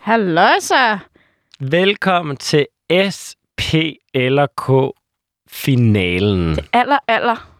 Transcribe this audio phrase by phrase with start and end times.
[0.00, 0.98] Hallo så.
[1.60, 2.66] Velkommen til
[3.14, 3.62] SP
[4.14, 4.94] eller K
[5.50, 6.58] finalen.
[6.72, 7.50] Aller, aller,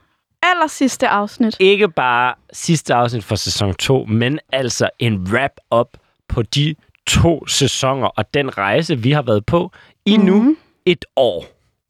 [0.42, 1.56] aller sidste afsnit.
[1.60, 5.88] Ikke bare sidste afsnit for sæson 2, men altså en wrap-up
[6.28, 6.74] på de
[7.06, 9.70] to sæsoner og den rejse, vi har været på
[10.06, 10.34] i mm-hmm.
[10.34, 10.56] nu
[10.86, 11.44] et år.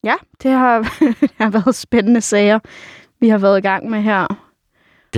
[0.04, 0.78] Ja, det har,
[1.20, 2.58] det har været spændende sager,
[3.20, 4.47] vi har været i gang med her.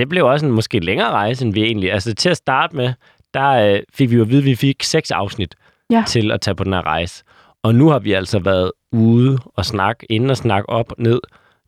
[0.00, 1.92] Det blev også en måske længere rejse, end vi egentlig...
[1.92, 2.92] Altså til at starte med,
[3.34, 5.54] der øh, fik vi jo at vide, at vi fik seks afsnit
[5.90, 6.04] Ja.
[6.06, 7.24] til at tage på den her rejse.
[7.62, 11.20] Og nu har vi altså været ude og snakke, inden og snakke op og ned.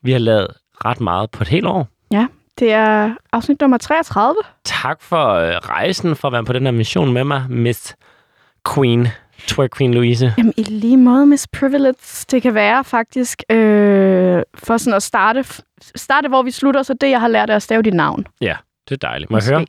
[0.03, 0.47] Vi har lavet
[0.85, 1.89] ret meget på et helt år.
[2.13, 2.27] Ja,
[2.59, 4.37] det er afsnit nummer 33.
[4.65, 7.97] Tak for øh, rejsen, for at være på den her mission med mig, Miss
[8.75, 9.09] Queen,
[9.47, 10.35] Twerk Queen Louise.
[10.39, 15.45] Jamen, i lige måde, Miss Privilege, det kan være faktisk, øh, for sådan at starte,
[15.81, 18.27] starte, hvor vi slutter, så det, jeg har lært, er at stave dit navn.
[18.41, 18.57] Ja,
[18.89, 19.31] det er dejligt.
[19.31, 19.67] Må jeg høre?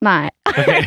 [0.00, 0.30] Nej.
[0.46, 0.82] Okay.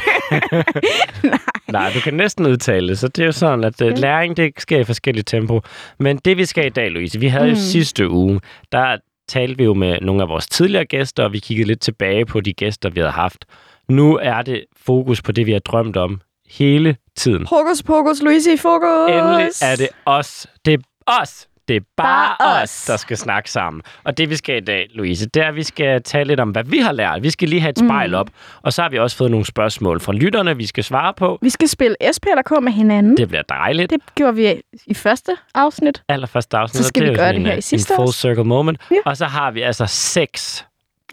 [1.71, 3.97] Nej, du kan næsten udtale det, så det er jo sådan, at okay.
[3.97, 5.61] læring, det sker i forskellige tempo.
[5.99, 7.49] Men det, vi skal i dag, Louise, vi havde mm.
[7.49, 8.39] jo sidste uge,
[8.71, 12.25] der talte vi jo med nogle af vores tidligere gæster, og vi kiggede lidt tilbage
[12.25, 13.45] på de gæster, vi havde haft.
[13.89, 17.45] Nu er det fokus på det, vi har drømt om hele tiden.
[17.47, 19.09] Hokus pokus, Louise i fokus.
[19.09, 20.47] Endelig er det os.
[20.65, 20.77] Det er
[21.21, 21.45] os.
[21.67, 23.81] Det er bare, Bare os, der skal snakke sammen.
[24.03, 26.49] Og det, vi skal i dag, Louise, det er, at vi skal tale lidt om,
[26.49, 27.23] hvad vi har lært.
[27.23, 28.27] Vi skal lige have et spejl op.
[28.61, 31.39] Og så har vi også fået nogle spørgsmål fra lytterne, vi skal svare på.
[31.41, 33.11] Vi skal spille SP eller K med hinanden.
[33.11, 33.89] Det, Det bliver dejligt.
[33.89, 36.03] det gjorde vi i første afsnit.
[36.09, 36.83] allerførste afsnit.
[36.83, 38.77] Så skal og vi er gøre det her en, i sidste En full circle moment.
[38.91, 38.95] Ja.
[39.05, 40.65] Og så har vi altså seks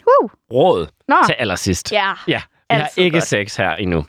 [0.07, 0.29] Woo.
[0.53, 1.91] råd Nå, til allersidst.
[1.91, 2.11] ja.
[2.27, 3.27] Ja, vi har Altid ikke godt.
[3.27, 4.05] seks her endnu.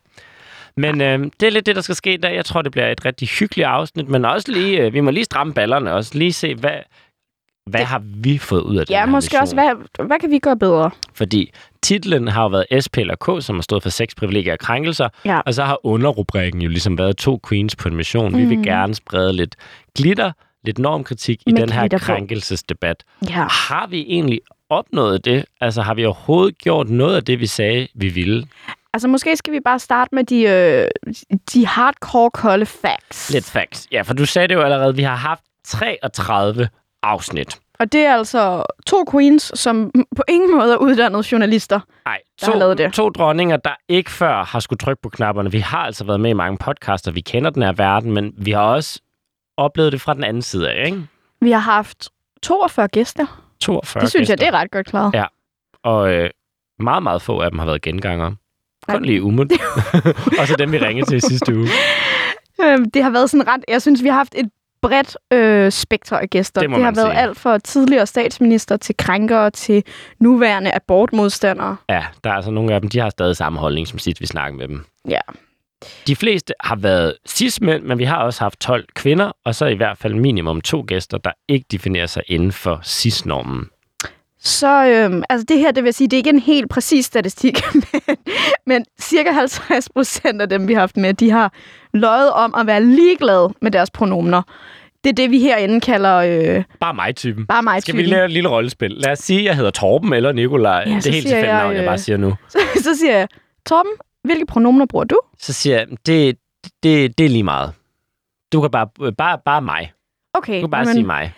[0.78, 2.34] Men øh, det er lidt det, der skal ske i dag.
[2.36, 5.24] Jeg tror, det bliver et rigtig hyggeligt afsnit, men også lige, øh, vi må lige
[5.24, 6.18] stramme ballerne også.
[6.18, 6.72] Lige se, hvad,
[7.66, 9.40] hvad har vi fået ud af den Ja, måske mission?
[9.42, 10.90] også, hvad, hvad kan vi gøre bedre?
[11.14, 11.50] Fordi
[11.82, 15.08] titlen har jo været SP eller K, som har stået for seks privilegier og krænkelser.
[15.24, 15.40] Ja.
[15.40, 18.36] Og så har underrubrikken jo ligesom været to queens på en mission.
[18.38, 18.62] Vi vil Mm.
[18.64, 19.56] gerne sprede lidt
[19.96, 20.32] glitter,
[20.64, 23.04] lidt normkritik i Med den her krænkelsesdebat.
[23.30, 23.46] Ja.
[23.50, 24.40] Har vi egentlig
[24.70, 25.44] opnået det?
[25.60, 28.46] Altså har vi overhovedet gjort noget af det, vi sagde, vi ville?
[28.92, 30.88] Altså, måske skal vi bare starte med de, øh,
[31.52, 33.30] de hardcore kolde facts.
[33.30, 33.88] Lidt facts.
[33.92, 36.68] Ja, for du sagde det jo allerede, vi har haft 33
[37.02, 37.58] afsnit.
[37.78, 41.80] Og det er altså to queens, som på ingen måde er uddannede journalister.
[42.04, 42.92] Nej, Der har lavet det.
[42.92, 45.52] to dronninger, der ikke før har skulle trykke på knapperne.
[45.52, 48.50] Vi har altså været med i mange podcaster, vi kender den her verden, men vi
[48.50, 49.00] har også
[49.56, 51.02] oplevet det fra den anden side af, ikke?
[51.40, 52.08] Vi har haft
[52.42, 53.42] 42 gæster.
[53.60, 54.50] 42 Det synes jeg, gæster.
[54.50, 55.14] det er ret godt klaret.
[55.14, 55.24] Ja.
[55.82, 56.30] Og øh,
[56.78, 58.36] meget, meget få af dem har været gengangere.
[58.94, 59.52] Kun lige umut.
[60.40, 61.68] og så dem, vi ringede til i sidste uge.
[62.62, 63.64] Øhm, Det har været sådan ret...
[63.68, 64.50] Jeg synes, vi har haft et
[64.82, 66.60] bredt øh, spektrum af gæster.
[66.60, 67.20] Det det har man været sige.
[67.20, 69.82] alt fra tidligere statsminister til krænkere til
[70.20, 71.76] nuværende abortmodstandere.
[71.88, 74.26] Ja, der er altså nogle af dem, de har stadig samme holdning, som sidst vi
[74.26, 74.84] snakkede med dem.
[75.08, 75.20] Ja.
[76.06, 79.74] De fleste har været cis-mænd, men vi har også haft 12 kvinder, og så i
[79.74, 83.68] hvert fald minimum to gæster, der ikke definerer sig inden for cis-normen.
[84.40, 87.60] Så øhm, altså det her, det vil sige, det er ikke en helt præcis statistik,
[87.74, 88.16] men,
[88.66, 91.52] men cirka 50 procent af dem, vi har haft med, de har
[91.94, 94.42] løjet om at være ligeglade med deres pronomener.
[95.04, 97.46] Det er det, vi herinde kalder øh, Bare mig-typen.
[97.46, 98.90] bare mig Skal vi lave et lille rollespil?
[98.90, 100.72] Lad os sige, at jeg hedder Torben eller Nikolaj.
[100.72, 102.34] Ja, det er helt tilfældigt jeg, navn, jeg bare øh, siger nu.
[102.48, 103.28] så, så siger jeg,
[103.66, 103.92] Torben,
[104.24, 105.20] hvilke pronomener bruger du?
[105.38, 106.36] Så siger jeg, det,
[106.82, 107.72] det, det er lige meget.
[108.52, 109.92] Du kan bare, bare, bare mig.
[110.34, 111.32] Okay, Du kan bare men- sige mig.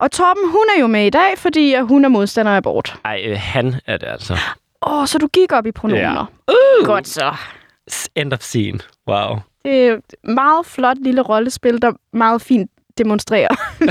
[0.00, 2.96] Og Torben, hun er jo med i dag, fordi hun er modstander af abort.
[3.04, 4.36] Ej, øh, han er det altså.
[4.86, 6.26] Åh, så du gik op i pronomener.
[6.48, 6.86] Uh!
[6.86, 7.34] Godt så.
[8.14, 8.78] End of scene.
[9.08, 9.36] Wow.
[9.64, 13.48] Det er et meget flot lille rollespil, der meget fint demonstrerer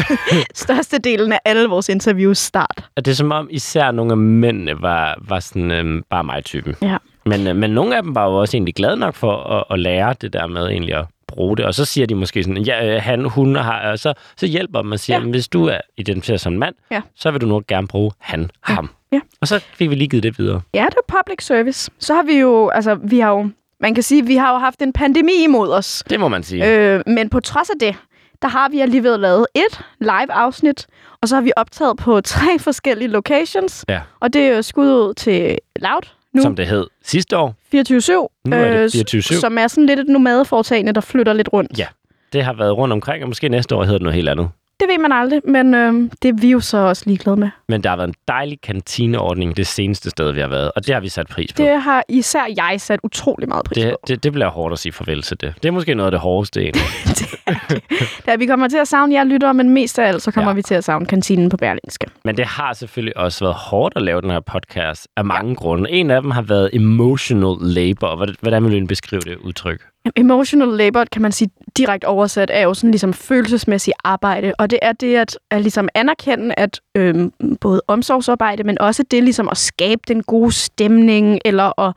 [0.64, 2.90] størstedelen af alle vores interviews start.
[2.96, 6.76] Og det er som om især nogle af mændene var, var sådan øhm, bare mig-typen.
[6.82, 6.98] Ja.
[7.26, 9.80] Men, øh, men nogle af dem var jo også egentlig glade nok for at, at
[9.80, 11.66] lære det der med egentlig at bruge det.
[11.66, 14.82] Og så siger de måske sådan, ja, øh, han, hun har, og så, så hjælper
[14.82, 15.26] man og siger, Ja.
[15.26, 17.02] hvis du er identificeret som mand, Ja.
[17.16, 18.90] så vil du nok gerne bruge han, ham.
[19.12, 19.20] Ja.
[19.42, 20.62] Og så fik vi lige givet det videre.
[20.74, 21.92] Ja, det er public service.
[22.00, 23.50] Så har vi jo, altså, vi har jo,
[23.80, 26.04] man kan sige, vi har jo haft en pandemi imod os.
[26.10, 26.66] Det må man sige.
[26.94, 27.96] Øh, men på trods af det,
[28.42, 30.88] der har vi alligevel lavet et live-afsnit,
[31.22, 33.86] og så har vi optaget på tre forskellige locations.
[33.90, 34.02] Ja.
[34.20, 36.02] Og det er jo skud ud til Loud
[36.34, 37.56] nu, Som det hed sidste år.
[37.76, 39.40] 24-7, Nu er det øh, 24/7.
[39.40, 41.80] som er sådan lidt et nomadeforetagende, der flytter lidt rundt.
[41.80, 41.86] Ja.
[42.34, 44.50] Det har været rundt omkring, og måske næste år hedder det noget helt andet.
[44.80, 47.50] Det ved man aldrig, men øh, det er vi jo så også ligeglade med.
[47.70, 50.94] Men der har været en dejlig kantineordning det seneste sted, vi har været, og det
[50.94, 51.64] har vi sat pris på.
[51.64, 53.98] Det har især jeg sat utrolig meget pris det, på.
[54.08, 55.54] det, det bliver hårdt at sige farvel til det.
[55.64, 56.84] Det er måske noget af det hårdeste egentlig.
[57.20, 57.84] det er det.
[58.26, 60.56] Da vi kommer til at savne jer lyttere, men mest af alt, så kommer Ja.
[60.56, 62.08] vi til at savne kantinen på Berlingske.
[62.26, 65.54] Men det har selvfølgelig også været hårdt at lave den her podcast af mange ja.
[65.56, 65.90] grunde.
[65.92, 68.26] En af dem har været emotional labor.
[68.42, 69.82] Hvordan vil du beskrive det udtryk?
[70.16, 74.54] Emotional labor, kan man sige direkte oversat, er jo sådan ligesom følelsesmæssigt arbejde.
[74.60, 79.24] Og det er det at, at ligesom anerkende, at øhm, både omsorgsarbejde, men også det
[79.24, 81.94] ligesom at skabe den gode stemning, eller at,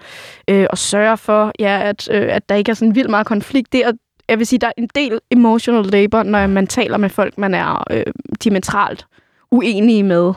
[0.49, 3.73] øh, at sørge for, ja, at, øh, at der ikke er sådan vildt meget konflikt.
[3.73, 3.93] Det er,
[4.29, 7.55] jeg vil sige, der er en del emotional labor, når man taler med folk, man
[7.55, 8.05] er øh,
[8.44, 9.06] diametralt
[9.50, 10.32] uenige med.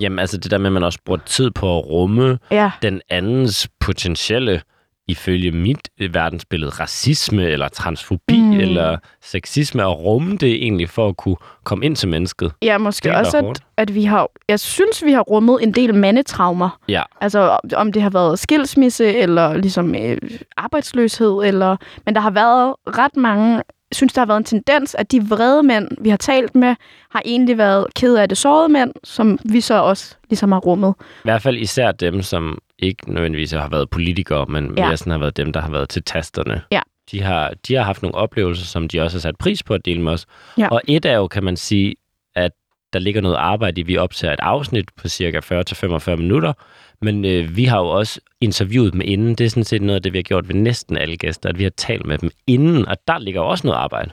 [0.00, 3.00] Jamen altså det der med, at man også bruger tid på at rumme Ja, den
[3.10, 4.62] andens potentielle,
[5.08, 8.52] ifølge mit øh, verdensbillede, racisme eller transfobi mm.
[8.60, 12.52] Eller sexisme, og rumme det egentlig for at kunne komme ind til mennesket.
[12.62, 15.94] ja måske Det også, at, at vi har, jeg synes, vi har rummet en del
[15.94, 16.78] mandetraumer.
[16.88, 20.18] Ja, Altså om- det har været skilsmisse eller ligesom øh,
[20.56, 21.76] arbejdsløshed, eller
[22.06, 23.62] men der har været ret mange
[23.92, 26.74] synes, der har været en tendens, at de vrede mænd, vi har talt med,
[27.10, 30.94] har egentlig været ked af det sårede mænd, som vi så også ligesom har rummet.
[31.00, 34.86] i hvert fald især dem, som ikke nødvendigvis har været politikere, men Ja.
[34.86, 36.62] mere sådan har været dem, der har været til tasterne.
[36.72, 36.80] Ja.
[37.10, 39.84] De har, de har haft nogle oplevelser, som de også har sat pris på at
[39.84, 40.26] dele med os.
[40.58, 40.68] Ja.
[40.68, 41.94] Og et er jo, kan man sige,
[42.36, 42.52] at
[42.92, 45.40] der ligger noget arbejde i, vi optager et afsnit på cirka
[46.12, 46.52] 40-45 minutter,
[47.02, 49.34] men øh, vi har jo også interviewet dem inden.
[49.34, 51.58] Det er sådan set noget af det, vi har gjort ved næsten alle gæster, at
[51.58, 54.10] vi har talt med dem inden, og der ligger også noget arbejde.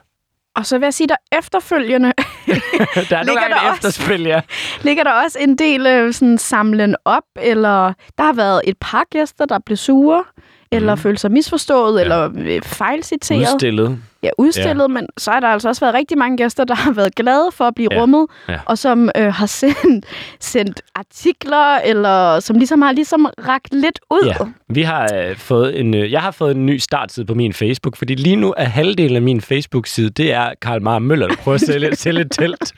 [0.60, 2.14] Og så vil jeg sige, der efterfølgende
[2.48, 4.42] der er nogle Ligger gange der efterspil, ja.
[4.82, 9.04] ligger der også en del øh, sådan samlen op, eller der har været et par
[9.12, 10.24] gæster, der blev sure,
[10.72, 11.02] eller Mhm.
[11.02, 12.04] følte sig misforstået, Ja.
[12.04, 13.42] eller øh, fejlciteret.
[13.54, 13.98] Udstillet.
[14.24, 14.88] Ja, udstillet, ja.
[14.88, 17.66] men så har der altså også været rigtig mange gæster, der har været glade for
[17.66, 18.01] at blive Ja.
[18.01, 18.60] rummet, Ja.
[18.66, 20.06] og som øh, har sendt,
[20.39, 24.25] sendt artikler, eller som ligesom har ligesom rakt lidt ud.
[24.27, 24.33] Ja.
[24.69, 27.95] Vi har øh, fået en, øh, jeg har fået en ny startside på min Facebook,
[27.98, 31.56] fordi lige nu er halvdelen af min Facebook-side, det er Karl Mar Møller, der prøver
[31.56, 32.74] at sælge, sælge et telt.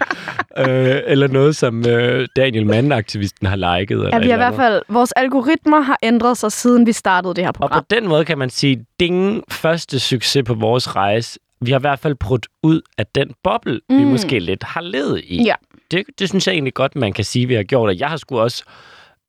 [0.58, 3.96] Øh, eller noget, som øh, Daniel Mann-aktivisten har liket.
[3.96, 7.34] Eller Ja, vi har i hvert fald, vores algoritmer har ændret sig, siden vi startede
[7.34, 7.80] det her Og program.
[7.80, 11.40] på den måde kan man sige, ding, første succes på vores rejse.
[11.62, 14.00] Vi har i hvert fald brudt ud af den boble, mm.
[14.00, 15.44] vi måske lidt har levet i.
[15.44, 15.56] Ja.
[15.92, 17.90] Det, det synes jeg egentlig godt, man kan sige, vi har gjort.
[17.90, 18.64] Og jeg har sgu også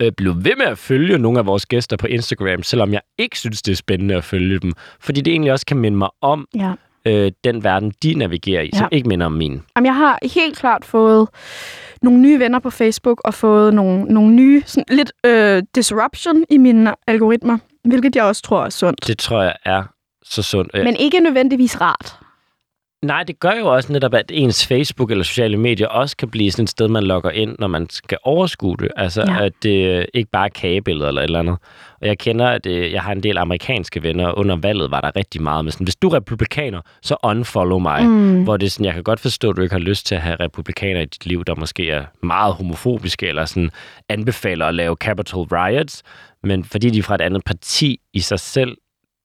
[0.02, 3.38] øh, blevet ved med at følge nogle af vores gæster på Instagram, selvom jeg ikke
[3.38, 4.72] synes, det er spændende at følge dem.
[5.00, 6.72] Fordi det egentlig også kan minde mig om Ja.
[7.06, 8.78] øh, den verden, de navigerer i, ja.
[8.78, 9.62] som ikke minder om min.
[9.76, 11.28] Jamen, jeg har helt klart fået
[12.02, 16.58] nogle nye venner på Facebook, og fået nogle, nogle nye, sådan lidt øh, disruption i
[16.58, 17.58] mine algoritmer,
[17.88, 19.06] hvilket jeg også tror er sundt.
[19.06, 19.82] Det tror jeg er
[20.24, 20.70] så sundt.
[20.74, 22.18] Men ikke nødvendigvis rart.
[23.02, 26.50] Nej, det gør jo også netop, at ens Facebook eller sociale medier også kan blive
[26.50, 28.88] sådan et sted, man logger ind, når man skal overskue det.
[28.96, 29.44] Altså, ja.
[29.44, 31.56] At det øh, ikke bare er kagebilleder eller et eller andet.
[32.00, 35.00] Og jeg kender, at øh, jeg har en del amerikanske venner, og under valget var
[35.00, 38.04] der rigtig meget med sådan, hvis du er republikaner, så unfollow mig.
[38.04, 38.42] Mm.
[38.44, 40.20] Hvor det er sådan, jeg kan godt forstå, at du ikke har lyst til at
[40.20, 43.70] have republikaner i dit liv, der måske er meget homofobiske, eller sådan
[44.08, 46.02] anbefaler at lave capital riots,
[46.42, 48.76] men fordi de er fra et andet parti i sig selv,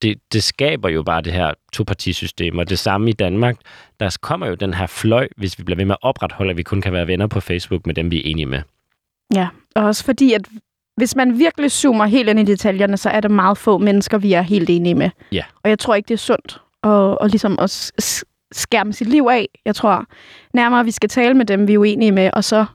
[0.02, 3.56] det, det skaber jo bare det her topartisystem, og det samme i Danmark.
[4.00, 6.64] Der kommer jo den her fløj, hvis vi bliver ved med at opretholde, at vi
[6.64, 8.62] kun kan være venner på Facebook med dem, vi er enige med.
[9.34, 10.48] Ja, og også fordi, at
[10.98, 14.34] hvis man virkelig zoomer helt ind i detaljerne, så er det meget få mennesker, vi
[14.34, 15.10] er helt enige med.
[15.32, 15.44] Ja.
[15.64, 17.94] Og jeg tror ikke, det er sundt at, at, ligesom at
[18.52, 19.50] skærme sit liv af.
[19.66, 20.06] Jeg tror
[20.54, 22.66] nærmere, vi skal tale med dem, vi er uenige med, og så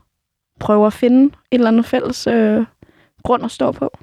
[0.59, 2.65] prøve at finde et eller andet fælles øh,
[3.23, 3.97] grund at stå på.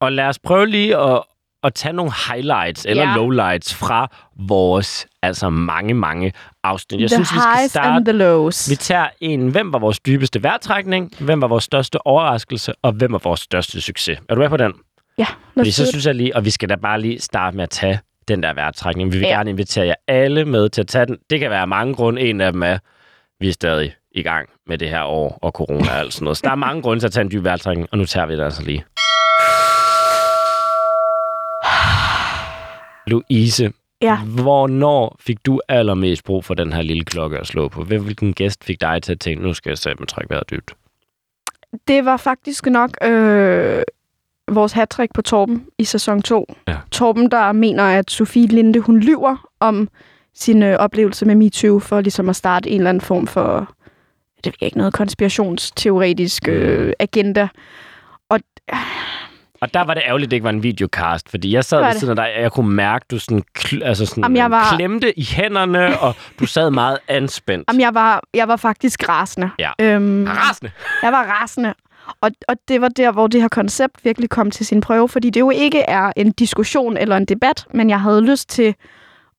[0.00, 1.22] Og lad os prøve lige at,
[1.62, 3.14] at tage nogle highlights eller Ja.
[3.16, 4.08] lowlights fra
[4.48, 6.32] vores altså mange, mange
[6.64, 7.00] afsnit.
[7.00, 8.70] Jeg the synes, vi skal starte and the lows.
[8.70, 13.12] Vi tager en, hvem var vores dybeste vejrtrækning, hvem var vores største overraskelse, og hvem
[13.12, 14.18] var vores største succes.
[14.28, 14.72] Er du med på den?
[15.18, 15.26] Ja,
[15.56, 18.00] Fordi så synes jeg lige, og vi skal da bare lige starte med at tage
[18.28, 19.12] den der vejrtrækning.
[19.12, 19.34] Vi vil ja.
[19.36, 21.18] Gerne invitere jer alle med til at tage den.
[21.30, 22.20] Det kan være mange grunde.
[22.22, 22.78] En af dem er,
[23.40, 26.36] vi er stadig i gang med det her år og corona og alt sådan noget.
[26.36, 28.36] Så der er mange grunde til at tage en dyb vejrtrækning, og nu tager vi
[28.36, 28.84] det altså lige.
[33.06, 34.16] Louise, Ja.
[34.24, 37.84] hvornår fik du allermest brug for den her lille klokke at slå på?
[37.84, 40.74] Hvilken gæst fik dig til at tænke, nu skal jeg sætte trække vejret dybt?
[41.88, 43.82] Det var faktisk nok øh,
[44.50, 46.54] vores hattrick på Torben i sæson 2.
[46.68, 46.76] Ja.
[46.90, 49.88] Torben, der mener, at Sofie Linde, hun lyver om
[50.34, 53.74] sin øh, oplevelse med MeToo, for ligesom at starte en eller anden form for,
[54.36, 57.48] det ved jeg ikke, noget konspirationsteoretisk øh, agenda.
[58.28, 58.40] Og
[58.72, 58.78] øh,
[59.60, 61.92] Og der var det ærgerligt, at det ikke var en videocast, fordi jeg sad ved
[61.94, 64.74] siden af dig, og jeg kunne mærke, du sådan, kl- altså sådan Jamen, jeg var-
[64.76, 67.64] klemte i hænderne, og du sad meget anspændt.
[67.68, 69.50] Jamen, jeg var, jeg var faktisk rasende.
[69.58, 69.70] Ja.
[69.80, 70.70] Øhm, Rasende.
[71.02, 71.74] jeg var rasende.
[72.20, 75.30] Og, og det var der, hvor det her koncept virkelig kom til sin prøve, fordi
[75.30, 78.74] det jo ikke er en diskussion eller en debat, men jeg havde lyst til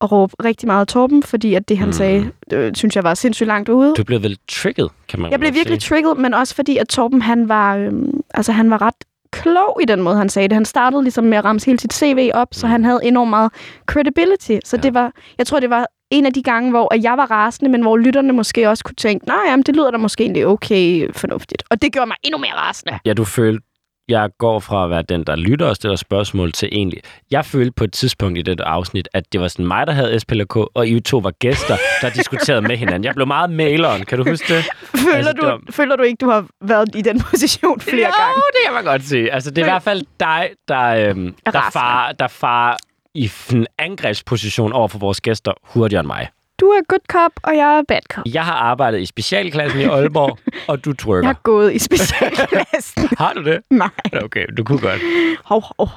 [0.00, 1.92] at råbe rigtig meget Torben, fordi at det, han Mm.
[1.92, 3.94] sagde, det, synes jeg var sindssygt langt ude.
[3.96, 5.94] Du blev vel trigget, kan man Jeg blev virkelig sige.
[5.94, 8.94] trigget, men også fordi, at Torben, han var, øhm, altså, han var ret
[9.32, 10.54] klog i den måde, han sagde det.
[10.54, 12.70] Han startede ligesom med at ramse hele sit CV op, så Mm.
[12.70, 13.52] han havde enormt meget
[13.86, 14.56] credibility.
[14.64, 14.82] Så Ja.
[14.82, 17.82] det var, jeg tror, det var en af de gange, hvor jeg var rasende, men
[17.82, 21.62] hvor lytterne måske også kunne tænke, nej, jamen, det lyder da måske egentlig okay fornuftigt.
[21.70, 22.98] Og det gjorde mig endnu mere rasende.
[23.04, 23.66] Ja, du følte,
[24.08, 27.00] jeg går fra at være den, der lytter og stiller spørgsmål til egentlig.
[27.30, 30.20] Jeg følte på et tidspunkt i det afsnit, at det var sådan mig, der havde
[30.20, 33.04] SPLK, og I to var gæster, der diskuterede med hinanden.
[33.04, 34.64] Jeg blev meget maileren, kan du huske det?
[34.64, 37.80] Føler, Altså, altså, det var- du, føler du ikke, du har været i den position
[37.80, 38.34] flere jo, gange?
[38.36, 39.32] det kan man godt sige.
[39.32, 42.76] Altså, det er i hvert fald dig, der, øhm, Er der, far, der far
[43.14, 46.28] i en angrebsposition over for vores gæster hurtigere end mig.
[46.62, 48.24] Du er good cop, og jeg er bad cop.
[48.34, 50.38] Jeg har arbejdet i specialklassen i Aalborg,
[50.70, 51.26] og du Jeg trykker.
[51.26, 53.08] har gået i specialklassen.
[53.18, 53.60] Har du det?
[53.70, 53.88] nej,
[54.24, 55.00] Okay, du kunne godt.
[55.44, 55.88] hov, hov.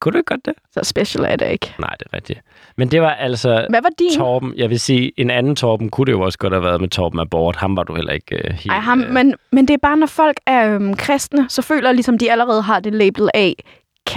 [0.00, 0.54] Kunne du ikke godt det?
[0.72, 1.74] Så special er det ikke.
[1.78, 2.40] Nej, det er rigtigt.
[2.76, 4.16] Men det var altså Hvad var din?
[4.16, 4.52] Torben.
[4.56, 7.20] Jeg vil sige, en anden Torben kunne det jo også godt have været med Torben
[7.20, 7.56] Abort.
[7.56, 8.72] Ham var du heller ikke uh, helt...
[8.72, 11.88] Ej, ham, øh, men, men det er bare, når folk er øhm, kristne, så føler
[11.88, 13.54] jeg ligesom, de allerede har det label af,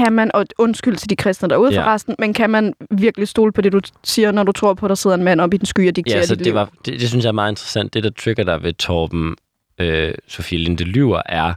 [0.04, 1.82] kan man, og undskyld til de kristne derude Ja.
[1.84, 4.90] forresten, men kan man virkelig stole på det, du siger, når du tror på, at
[4.90, 6.54] der sidder en mand oppe i den sky og dikterer Ja, så dit det, liv?
[6.54, 7.94] var, det, det synes jeg er meget interessant.
[7.94, 9.36] Det, der trigger dig ved Torben
[9.80, 11.54] øh, Sofie Linde Lyver, er,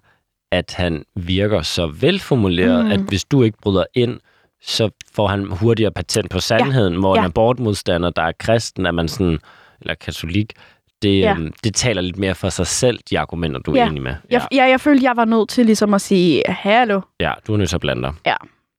[0.52, 2.90] at han virker så velformuleret, mm.
[2.90, 4.20] At hvis du ikke bryder ind,
[4.62, 6.98] så får han hurtigere patent på sandheden, ja.
[6.98, 7.26] hvor en Ja.
[7.26, 9.38] abortmodstander, der er kristen, er man sådan,
[9.80, 10.52] eller katolik,
[11.02, 11.24] det, ja.
[11.24, 11.34] Ja.
[11.34, 13.86] øhm, det taler lidt mere for sig selv, de argumenter, du er Ja.
[13.86, 14.14] enig med.
[14.30, 17.56] Jeg, ja, jeg følte, jeg var nødt til ligesom at sige, hallo, ja, du er
[17.56, 18.34] nødt til at blande dig.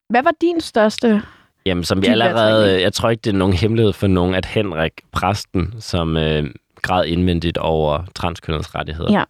[0.09, 1.21] hvad var din største...
[1.65, 2.35] Jamen, som vi allerede...
[2.35, 2.81] vejrtrækning.
[2.81, 6.45] Jeg tror ikke, det er nogen hemmelighed for nogen, at Henrik, præsten, som øh,
[6.81, 9.23] græd indvendigt over transkønnets rettigheder,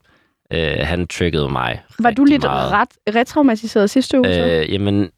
[0.51, 0.79] Ja.
[0.79, 2.71] øh, han triggede mig Var du lidt meget.
[2.71, 4.33] ret retraumatiseret sidste uge?
[4.33, 4.45] så?
[4.45, 5.09] Øh, jamen,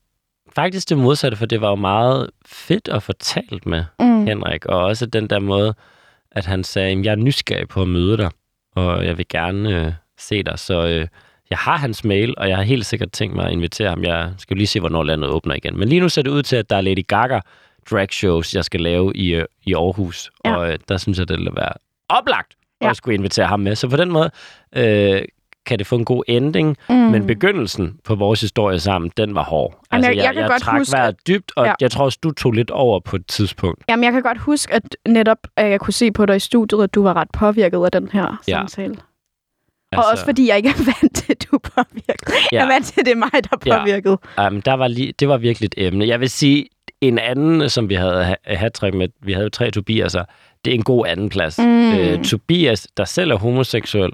[0.55, 4.25] faktisk det modsatte, for det var jo meget fedt at få talt med mm.
[4.25, 5.74] Henrik, og også den der måde,
[6.36, 8.30] at han sagde, "Jamen, jeg er nysgerrig på at møde dig,
[8.75, 11.08] og jeg vil gerne øh, se dig, så øh,
[11.50, 14.04] jeg har hans mail, og jeg har helt sikkert tænkt mig at invitere ham.
[14.04, 15.80] Jeg skal jo lige se, hvornår landet åbner igen.
[15.80, 17.39] Men lige nu ser det ud til, at der er Lady Gaga
[17.92, 20.56] drag shows, jeg skal lave i, øh, i Aarhus, Ja.
[20.56, 21.72] og øh, der synes jeg, det vil være
[22.10, 22.94] oplagt at Ja.
[22.94, 23.75] skulle invitere ham med.
[23.75, 24.32] Så på den måde
[24.75, 25.22] øh,
[25.65, 26.95] kan det få en god ending, Mm.
[26.95, 29.79] men begyndelsen på vores historie sammen, den var hård.
[29.91, 31.74] Altså, Jamen, jeg- jeg kan jeg godt trak huske, vejret dybt, og Ja.
[31.81, 33.84] jeg tror også, du tog lidt over på et tidspunkt.
[33.89, 36.84] Jamen, jeg kan godt huske, at netop at jeg kunne se på dig i studiet,
[36.84, 38.53] at du var ret påvirket af den her Ja.
[38.53, 38.95] samtale.
[39.91, 40.07] Altså...
[40.07, 42.29] Og også fordi jeg ikke er vant til, at du er påvirket.
[42.51, 42.57] Ja.
[42.57, 43.79] Jeg er vant til, at det er mig, der er Ja.
[43.79, 44.17] påvirket.
[44.48, 46.07] Um, der var lige, det var virkelig et emne.
[46.07, 46.65] Jeg vil sige,
[47.01, 50.24] en anden, som vi havde ha- hat med, vi havde jo tre Tobiaser,
[50.65, 51.57] det er en god anden plads.
[51.60, 51.91] Mm.
[51.93, 54.12] Øh, Tobias, der selv er homoseksuel,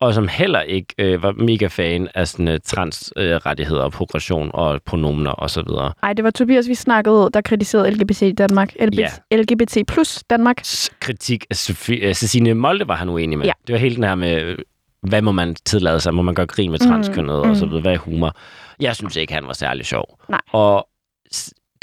[0.00, 4.50] og som heller ikke øh, var mega fan af sådan uh, transrettigheder øh, og progression
[4.54, 5.68] og pronomener osv.
[6.02, 8.72] Nej, det var Tobias, vi snakkede, der kritiserede LGBT i Danmark.
[8.80, 9.36] LGBT, Ja.
[9.36, 10.56] LGBT plus Danmark.
[11.00, 13.46] Kritik af Sofie, uh, Cecilie Molde var han uenig med.
[13.46, 13.52] Ja.
[13.66, 14.58] Det var hele den her med, øh,
[15.02, 16.14] hvad må man tillade sig?
[16.14, 17.50] Må man gøre grin med Mm, transkønnet mm.
[17.50, 17.80] og så videre?
[17.80, 18.36] Hvad er humor?
[18.80, 20.18] Jeg synes ikke, han var særlig sjov.
[20.28, 20.40] Nej.
[20.52, 20.88] Og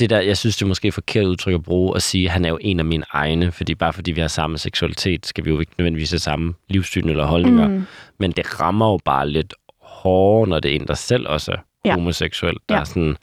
[0.01, 2.46] det der, jeg synes, det er måske forkert udtryk at bruge, at sige, at han
[2.46, 5.50] er jo en af mine egne, fordi bare fordi vi har samme seksualitet, skal vi
[5.50, 7.67] jo ikke nødvendigvis have samme livssyn eller holdninger.
[7.67, 7.86] Mm.
[8.20, 11.58] Men det rammer jo bare lidt hårdere, når det er en, der selv også er
[11.86, 11.93] Ja.
[11.93, 12.86] homoseksuel, der Ja.
[12.86, 13.17] sådan,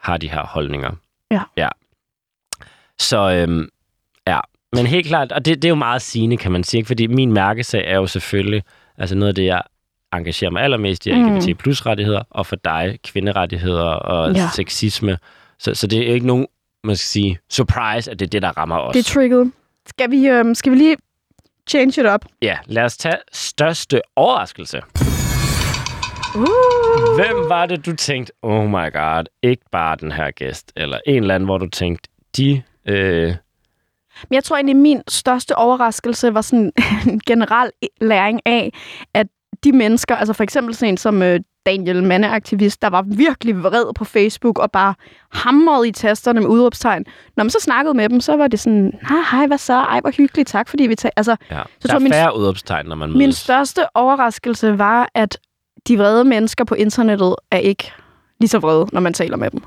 [0.00, 0.90] har de her holdninger.
[1.30, 1.42] Ja.
[1.56, 1.68] ja.
[2.98, 3.68] Så øhm,
[4.26, 4.40] ja,
[4.72, 7.32] men helt klart, og det, det er jo meget sigende, kan man sige, fordi min
[7.32, 8.62] mærkesag er jo selvfølgelig,
[8.98, 9.62] altså noget af det, jeg
[10.12, 11.36] engagerer mig allermest i, Mm.
[11.36, 14.48] LGBT plus rettigheder, og for dig, kvinderettigheder og Ja.
[14.54, 15.18] sexisme.
[15.60, 16.46] Så, så det er ikke nogen,
[16.84, 18.92] man skal sige, surprise, at det er det, der rammer os.
[18.92, 19.52] Det er trigget.
[19.86, 20.96] Skal vi, øhm, skal vi lige
[21.70, 22.24] change it up?
[22.42, 24.82] Ja, lad os tage største overraskelse.
[26.36, 26.44] Uh.
[27.16, 31.22] Hvem var det, du tænkte, oh my god, ikke bare den her gæst, eller en
[31.22, 32.62] eller anden, hvor du tænkte, de...
[32.86, 33.34] Øh,
[34.28, 36.72] Men jeg tror egentlig, min største overraskelse var sådan
[37.08, 38.72] en generel læring af,
[39.14, 39.26] at
[39.64, 43.84] de mennesker, altså for eksempel sådan en som øh, Daniel, mandeaktivist, der var virkelig vred
[43.94, 44.94] på Facebook og bare
[45.32, 47.04] hamrede i tasterne med udråbstegn.
[47.36, 49.72] Når man så snakkede med dem, så var det sådan, nej, hej, hvad så?
[49.72, 51.10] Ej, hvor hyggeligt, tak fordi vi tager...
[51.16, 51.62] Altså, ja.
[51.80, 53.18] Så der er min- færre udopstegn, når man mødes.
[53.18, 55.38] min største overraskelse var, at
[55.88, 57.92] de vrede mennesker på internettet er ikke
[58.40, 59.62] lige så vrede, når man taler med dem.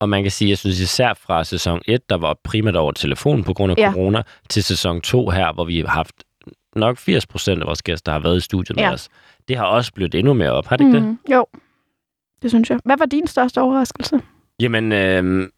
[0.00, 3.44] Og man kan sige, jeg synes især fra sæson 1, der var primært over telefon
[3.44, 3.92] på grund af ja.
[3.92, 6.14] corona, til sæson 2 her, hvor vi har haft
[6.76, 8.86] nok 80 procent af vores gæster, der har været i studiet Ja.
[8.86, 9.08] med os.
[9.48, 11.02] Det har også blødt endnu mere op, har det ikke det?
[11.02, 11.46] Mm, jo,
[12.42, 12.78] Det synes jeg.
[12.84, 14.20] Hvad var din største overraskelse?
[14.60, 15.48] Jamen, øh,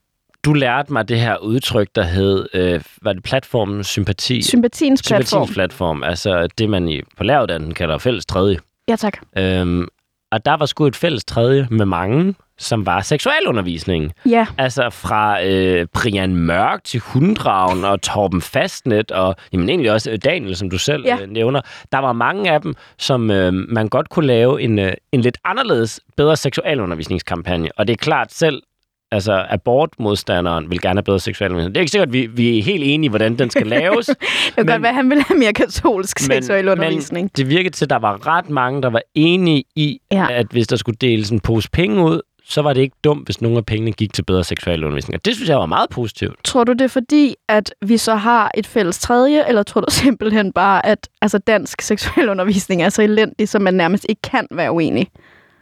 [0.45, 4.43] du lærte mig det her udtryk, der hed, øh, var det platformen sympati?
[4.43, 5.25] Sympatiens platform.
[5.47, 8.59] Sympatiens platform, altså det, man i, på læreruddannelsen kalder fælles tredje.
[8.89, 9.19] Ja, tak.
[9.39, 9.89] Øhm,
[10.33, 14.13] og der var sgu et fælles tredje med mange, som var seksualundervisning.
[14.31, 14.47] Ja.
[14.59, 20.19] Altså fra øh, Brian Mørk til Hundragen og Torben Fastnet og jamen egentlig også øh,
[20.25, 21.19] Daniel, som du selv Ja.
[21.23, 21.61] øh, nævner.
[21.93, 25.39] Der var mange af dem, som øh, man godt kunne lave en, øh, en lidt
[25.45, 27.69] anderledes, bedre seksualundervisningskampagne.
[27.77, 28.63] Og det er klart selv,
[29.13, 31.75] altså abortmodstanderen vil gerne have bedre seksualundervisning.
[31.75, 34.07] Det er ikke sikkert, at vi, vi er helt enige, hvordan den skal laves.
[34.07, 37.25] Det kan Men- godt være, at han ville have mere katolsk seksuel undervisning.
[37.25, 40.17] Men det virkede til, at der var ret mange, der var enige i, Ja.
[40.17, 40.33] ja.
[40.33, 43.41] at hvis der skulle deles en pose penge ud, så var det ikke dumt, hvis
[43.41, 45.15] nogle af pengene gik til bedre seksualundervisning.
[45.15, 46.45] Og det synes jeg var meget positivt.
[46.45, 49.87] Tror du det er fordi, at vi så har et fælles tredje, eller tror du
[49.91, 54.47] simpelthen bare, at altså, dansk seksuel undervisning er så elendig, så man nærmest ikke kan
[54.51, 55.09] være uenig?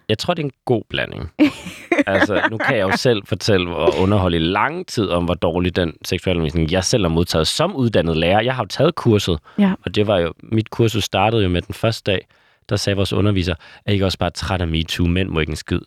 [0.09, 1.31] Jeg tror, det er en god blanding.
[2.07, 5.77] altså, nu kan jeg jo selv fortælle og underholde i lang tid om, hvor dårlig
[5.77, 8.41] den seksualundervisning, jeg selv har modtaget som uddannet lærer.
[8.43, 9.73] Jeg har jo taget kurset, Ja.
[9.85, 12.27] og det var jo, mit kursus startede jo med den første dag,
[12.69, 13.55] der sagde vores underviser,
[13.87, 15.81] er I ikke også bare træt af MeToo, mænd må ikke en skid.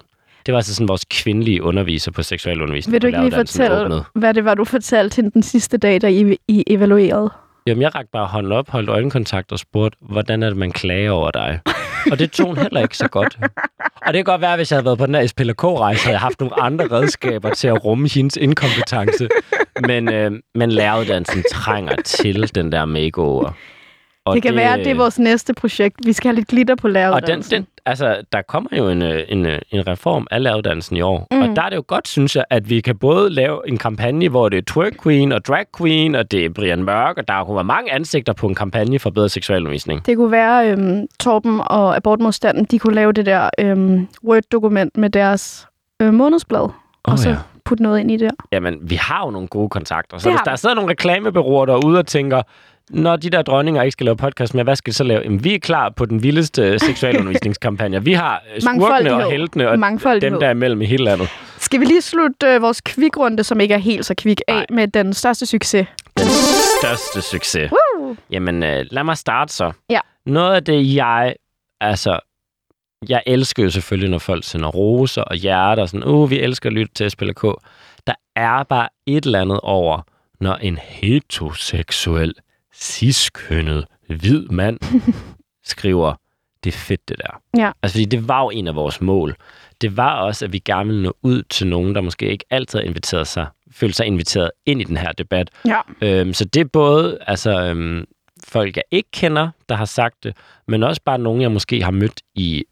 [0.45, 2.93] Det var altså sådan vores kvindelige underviser på seksualundervisning.
[2.93, 4.03] Vil du ikke lige fortælle, åbnede.
[4.13, 7.29] hvad det var, du fortalte til den sidste dag, da I, I evaluerede?
[7.67, 11.11] Jamen, jeg rakte bare hånden op, holdt øjenkontakt og spurgte, hvordan er det, man klager
[11.11, 11.59] over dig?
[12.11, 13.37] Og det tog hun heller ikke så godt.
[14.07, 16.19] Og det kan godt være, hvis jeg havde været på den her SPLK-rejse, havde jeg
[16.19, 19.27] haft nogle andre redskaber til at rumme hendes inkompetence.
[19.87, 23.51] Men, øh, men læreruddannelsen trænger til den der makeover.
[24.27, 24.57] Og det kan det...
[24.61, 25.95] være, at det er vores næste projekt.
[26.05, 27.55] Vi skal have lidt glitter på Og den, læreruddannelsen.
[27.55, 31.27] den, altså, der kommer jo en, øh, en, øh, en reform af læreruddannelsen i år.
[31.31, 31.41] Mm.
[31.41, 34.29] Og der er det jo godt, synes jeg, at vi kan både lave en kampagne,
[34.29, 37.43] hvor det er twerk queen og drag queen, og det er Brian Mørk, og der
[37.43, 40.05] kunne være mange ansigter på en kampagne for bedre seksualundervisning.
[40.05, 45.09] Det kunne være, øhm, Torben og abortmodstanden, de kunne lave det der øhm, Word-dokument med
[45.09, 45.67] deres
[46.01, 46.69] øh, månedsblad, oh,
[47.03, 47.35] og så ja.
[47.65, 48.31] putte noget ind i det.
[48.51, 50.17] Jamen, vi har jo nogle gode kontakter.
[50.17, 52.41] Så Det hvis der sidder nogle reklamebyråer derude og tænker,
[52.89, 55.21] når de der dronninger ikke skal lave podcast med, hvad skal de så lave?
[55.23, 58.03] Jamen, vi er klar på den vildeste seksualundervisningskampagne.
[58.03, 59.77] Vi har øh, skurkene og heltene og
[60.21, 61.29] dem, der er imellem i hele landet.
[61.57, 64.65] Skal vi lige slutte øh, vores kvikrunde, som ikke er helt så kvik, af Nej.
[64.69, 65.87] med den største succes?
[66.17, 66.27] Den
[66.81, 67.71] største succes.
[67.71, 68.15] Woo!
[68.29, 69.71] Jamen, øh, lad mig starte så.
[69.89, 69.99] Ja.
[70.25, 71.35] Noget af det, jeg...
[71.81, 72.19] Altså,
[73.09, 76.69] jeg elsker jo selvfølgelig, når folk sender roser og hjerter og sådan, uh, vi elsker
[76.69, 77.41] at lytte til SPLK.
[78.07, 80.01] Der er bare et eller andet over,
[80.39, 82.33] når en heteroseksuel,
[82.81, 84.79] ciskønnet, hvid mand
[85.63, 86.13] skriver,
[86.63, 87.61] det er fedt det der.
[87.61, 87.71] Ja.
[87.83, 89.35] Altså, fordi det var jo en af vores mål.
[89.81, 92.79] Det var også, at vi gerne ville nå ud til nogen, der måske ikke altid
[92.79, 95.49] inviteret sig, følt sig inviteret ind i den her debat.
[95.65, 95.79] Ja.
[96.01, 98.05] Øhm, så det er både altså, øhm,
[98.47, 100.37] folk, jeg ikke kender, der har sagt det,
[100.67, 102.63] men også bare nogen, jeg måske har mødt i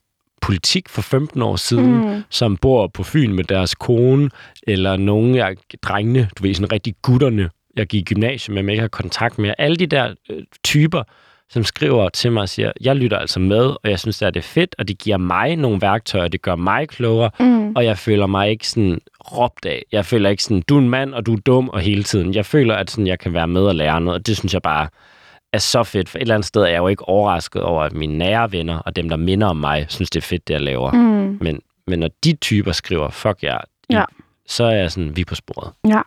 [0.42, 2.24] politik for 15 år siden, Mm.
[2.30, 4.30] som bor på Fyn med deres kone,
[4.68, 8.70] eller nogen, jeg drengene, du ved, sådan rigtig gutterne, jeg gik i gymnasiet med, men
[8.70, 9.54] ikke har kontakt med.
[9.58, 11.04] Alle de der øh, typer,
[11.50, 14.40] som skriver til mig og siger, jeg lytter altså med, og jeg synes, at det
[14.40, 17.76] er fedt, og det giver mig nogle værktøjer, det gør mig klogere, Mm.
[17.76, 19.00] og jeg føler mig ikke sådan
[19.32, 19.84] råbt af.
[19.92, 22.34] Jeg føler ikke sådan, du er en mand, og du er dum, og hele tiden.
[22.36, 24.62] Jeg føler, at sådan, jeg kan være med og lære noget, og det synes jeg
[24.62, 24.88] bare
[25.54, 26.10] er så fedt.
[26.10, 28.78] For et eller andet sted er jeg jo ikke overrasket over, at mine nære venner,
[28.78, 30.92] og dem, der minder om mig, synes, det er fedt, det jeg laver.
[30.92, 31.38] Mm.
[31.42, 33.58] Men, men når de typer skriver, fuck jer,
[33.90, 34.04] Ja.
[34.48, 35.72] så er jeg sådan, vi er på sporet.
[35.88, 36.02] Ja,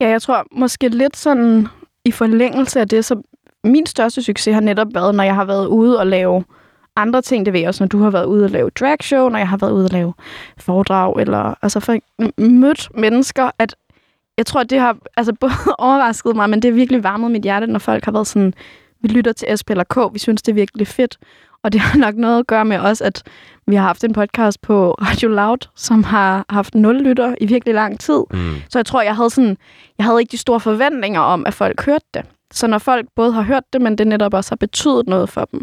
[0.00, 1.68] Ja, jeg tror måske lidt sådan
[2.04, 3.22] i forlængelse af det, så
[3.64, 6.44] min største succes har netop været, når jeg har været ude og lave
[6.96, 7.46] andre ting.
[7.46, 9.56] Det ved jeg også, når du har været ude og lave dragshow, når jeg har
[9.56, 10.14] været ude og lave
[10.58, 11.98] foredrag, eller altså for
[12.40, 13.74] mødt mennesker, at
[14.36, 17.42] jeg tror, at det har altså både overrasket mig, men det har virkelig varmet mit
[17.42, 18.54] hjerte, når folk har været sådan,
[19.00, 21.18] vi lytter til SPLK, vi synes, det er virkelig fedt.
[21.62, 23.22] Og det har nok noget at gøre med også, at
[23.66, 27.74] vi har haft en podcast på Radio Loud, som har haft nul lytter i virkelig
[27.74, 28.22] lang tid.
[28.30, 28.54] Mm.
[28.68, 29.56] Så jeg tror, jeg havde sådan,
[29.98, 32.22] jeg havde ikke de store forventninger om, at folk hørte det.
[32.52, 35.48] Så når folk både har hørt det, men det netop også har betydet noget for
[35.52, 35.62] dem,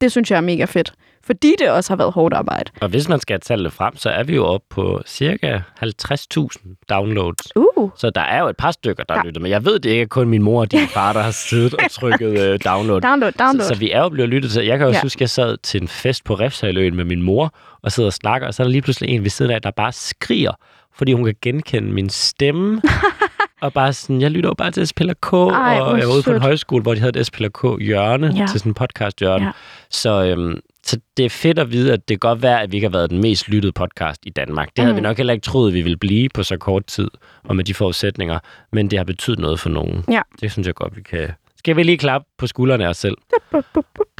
[0.00, 0.92] det synes jeg er mega fedt.
[1.28, 2.70] Fordi det også har været hårdt arbejde.
[2.80, 6.84] Og hvis man skal have tallet frem, så er vi jo oppe på cirka 50.000
[6.90, 7.56] downloads.
[7.56, 9.22] Uh, Så der er jo et par stykker, der Ja.
[9.24, 9.40] lytter.
[9.40, 11.74] Men jeg ved, det ikke er kun min mor og din far, der har siddet
[11.74, 13.00] og trykket uh, download.
[13.00, 13.68] download, download.
[13.68, 14.64] Så, så vi er jo blevet lyttet til.
[14.66, 15.00] Jeg kan jo Ja.
[15.02, 18.12] huske, at jeg sad til en fest på Refshaløen med min mor, og sidder og
[18.12, 20.52] snakker, og så er der lige pludselig en ved siden af, der bare skriger,
[20.96, 22.82] fordi hun kan genkende min stemme.
[23.62, 26.30] og bare sådan, jeg lytter jo bare til SPLK, Ej, og jeg var ude på
[26.32, 28.46] en højskole, hvor de havde et SPLK-hjørne ja.
[28.46, 29.44] til sådan en podcast-hjørne.
[29.44, 29.50] Ja.
[29.90, 32.76] Så, øhm, så det er fedt at vide, at det kan godt være, at vi
[32.76, 34.68] ikke har været den mest lyttede podcast i Danmark.
[34.76, 34.96] Det havde Mm.
[34.96, 37.10] vi nok heller ikke troet, vi ville blive på så kort tid,
[37.44, 38.38] og med de forudsætninger.
[38.72, 40.04] Men det har betydet noget for nogen.
[40.10, 40.20] Ja.
[40.40, 43.16] Det synes jeg godt, vi kan skal vi lige klappe på skuldrene af os selv.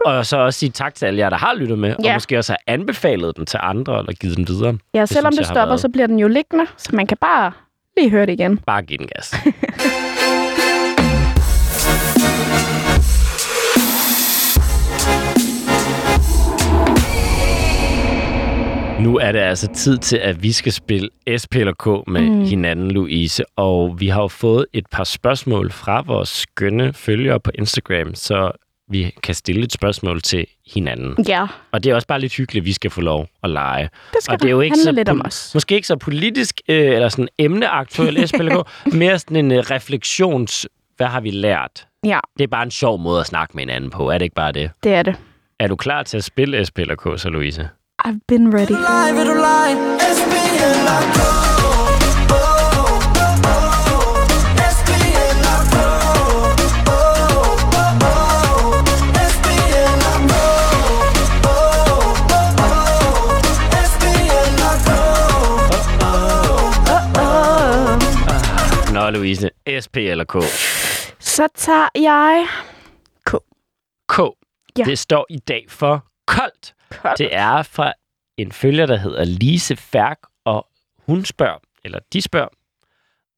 [0.05, 2.11] Og så også sige tak til alle jer, der har lyttet med, Ja.
[2.11, 4.79] og måske også har anbefalet den til andre, eller givet den videre.
[4.95, 7.53] Ja, selvom synes det stopper, været- så bliver den jo liggende, så man kan bare
[7.97, 8.59] lige høre det igen.
[8.59, 9.35] Bare giv den gas.
[19.01, 21.09] Nu er det altså tid til, at vi skal spille
[21.43, 22.45] SP eller K med mm.
[22.45, 23.45] hinanden, Louise.
[23.57, 28.51] Og vi har jo fået et par spørgsmål fra vores skønne følgere på Instagram, så
[28.91, 31.25] vi kan stille et spørgsmål til hinanden.
[31.29, 33.83] Ja, Og det er også bare lidt hyggeligt, at vi skal få lov at lege.
[33.83, 35.51] det skal Og det er jo ikke så lidt om os.
[35.55, 38.53] Måske ikke så politisk øh, eller sådan emneaktuel SPLK,
[38.95, 40.67] mere sådan en øh, refleksions...
[40.97, 41.87] Hvad har vi lært?
[42.05, 44.11] Ja, Det er bare en sjov måde at snakke med hinanden på.
[44.11, 44.71] Er det ikke bare det?
[44.83, 45.17] det er det.
[45.61, 47.69] Er du klar til at spille SPLK, så Louise?
[48.05, 48.75] I've been ready.
[48.75, 48.79] K?
[48.79, 48.83] K?
[48.83, 50.15] K?
[51.15, 51.49] K?
[68.93, 69.51] Nå, Louise.
[69.67, 70.41] SP eller K?
[71.19, 72.47] Så tager jeg
[74.09, 74.35] K.
[74.79, 74.85] Ja.
[74.85, 76.75] Det står i dag for koldt.
[77.18, 77.92] Det er fra
[78.37, 80.66] en følger, der hedder Lise Færk, og
[81.07, 82.48] hun spørger, eller de spørger,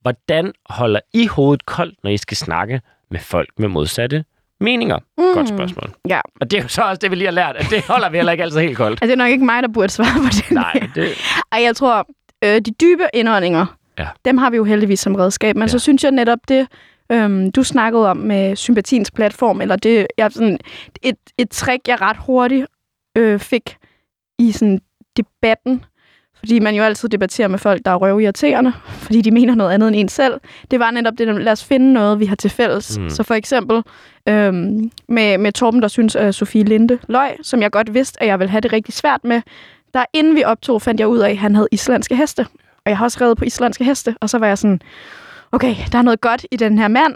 [0.02, 4.24] hvordan holder I hovedet koldt, når I skal snakke med folk med modsatte
[4.60, 4.98] meninger?
[5.18, 5.24] Mm.
[5.34, 5.90] Godt spørgsmål.
[6.08, 8.10] Ja, Og det er jo så også det, vi lige har lært, at det holder
[8.10, 8.92] vi heller ikke altid helt koldt.
[9.02, 10.50] altså, det er nok ikke mig, der burde svare på det.
[10.50, 11.08] Nej, det,
[11.52, 12.08] Ej, jeg tror,
[12.44, 13.66] øh, de dybe indåndinger,
[13.98, 14.08] Ja.
[14.24, 15.56] dem har vi jo heldigvis som redskab.
[15.56, 15.66] Men Ja.
[15.68, 16.68] så synes jeg netop det,
[17.12, 20.58] øhm, du snakkede om med sympatiens platform, eller det, jeg, sådan,
[21.02, 22.66] et, et trick, jeg ret hurtigt
[23.18, 23.76] øh, fik
[24.38, 24.80] i sådan
[25.16, 25.84] debatten,
[26.38, 28.72] fordi man jo altid debatterer med folk, der er røvirriterende,
[29.04, 30.40] fordi de mener noget andet end en selv.
[30.70, 32.98] Det var netop det, der, lad os finde noget, vi har til fælles.
[32.98, 33.10] Mm.
[33.10, 33.82] Så for eksempel
[34.28, 38.28] øhm, med, med Torben, der synes, at Sofie Linde løg, som jeg godt vidste, at
[38.28, 39.42] jeg ville have det rigtig svært med,
[39.94, 42.46] der inden vi optog, fandt jeg ud af, at han havde islandske heste.
[42.84, 44.14] Og jeg har også reddet på islandske heste.
[44.20, 44.80] Og så var jeg sådan,
[45.52, 47.14] okay, der er noget godt i den her mand.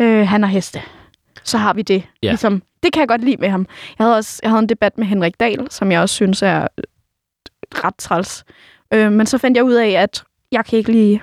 [0.00, 0.80] Øh, han har heste.
[1.44, 2.02] Så har vi det.
[2.22, 2.28] Ja.
[2.28, 3.66] Ligesom, det kan jeg godt lide med ham.
[3.98, 6.62] Jeg havde også jeg havde en debat med Henrik Dahl, som jeg også synes er
[6.78, 6.84] øh,
[7.84, 8.44] ret træls.
[8.94, 11.20] Øh, men så fandt jeg ud af, at jeg kan ikke lide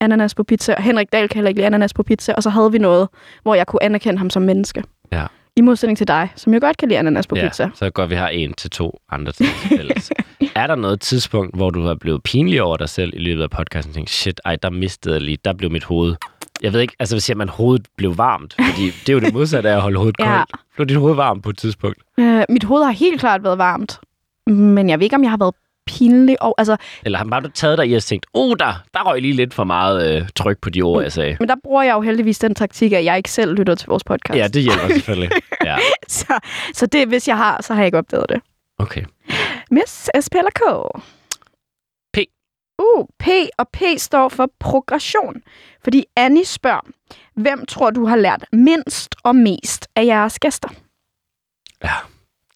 [0.00, 2.50] ananas på pizza, og Henrik Dahl kan heller ikke lide ananas på pizza, og så
[2.50, 3.08] havde vi noget,
[3.42, 4.82] hvor jeg kunne anerkende ham som menneske.
[5.12, 5.26] Ja.
[5.56, 7.68] I modsætning til dig, som jo godt kan lide ananas på ja, pizza.
[7.74, 10.12] så godt, vi har en til to andre ting fælles.
[10.54, 13.50] er der noget tidspunkt, hvor du har blevet pinlig over dig selv i løbet af
[13.50, 16.14] podcasten, og tænkt, shit, ej, der mistede jeg lige, der blev mit hoved.
[16.62, 18.56] Jeg ved ikke, altså siger man, hovedet blev varmt?
[18.70, 20.24] Fordi det er jo det modsatte af at holde hovedet Ja.
[20.36, 20.50] koldt.
[20.74, 21.98] Blev dit hoved varmt på et tidspunkt?
[22.18, 24.00] Øh, mit hoved har helt klart været varmt,
[24.46, 25.54] men jeg ved ikke, om jeg har været
[25.86, 26.42] pinlig.
[26.42, 29.32] Og, altså, Eller har du taget dig i og tænkt, oh, der, der røg lige
[29.34, 31.36] lidt for meget øh, tryk på de ord, jeg sagde.
[31.40, 34.04] men der bruger jeg jo heldigvis den taktik, at jeg ikke selv lytter til vores
[34.04, 34.38] podcast.
[34.38, 35.30] Ja, det hjælper selvfølgelig.
[35.64, 35.76] Ja,
[36.08, 36.38] så,
[36.74, 38.40] så det, hvis jeg har, så har jeg ikke opdaget det.
[38.78, 39.02] okay.
[39.70, 40.62] Miss eller K?
[42.78, 43.26] Uh, P
[43.58, 45.42] og P står for progression.
[45.84, 46.80] Fordi Annie spørger,
[47.34, 50.68] hvem tror du har lært mindst og mest af jeres gæster?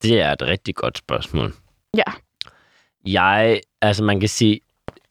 [0.03, 1.53] Det er et rigtig godt spørgsmål.
[1.97, 2.03] Ja.
[3.07, 4.61] Jeg, altså man kan sige,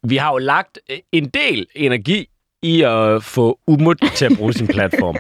[0.04, 2.30] vi har jo lagt øh, en del energi
[2.62, 5.16] i at få Umut til at bruge sin platform.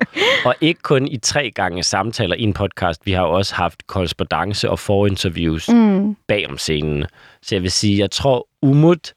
[0.45, 3.05] Og ikke kun i tre gange samtaler i en podcast.
[3.05, 6.15] Vi har jo også haft korrespondence og forinterviews Mm.
[6.27, 7.05] bag om scenen.
[7.41, 9.13] Så jeg vil sige, jeg tror Umut,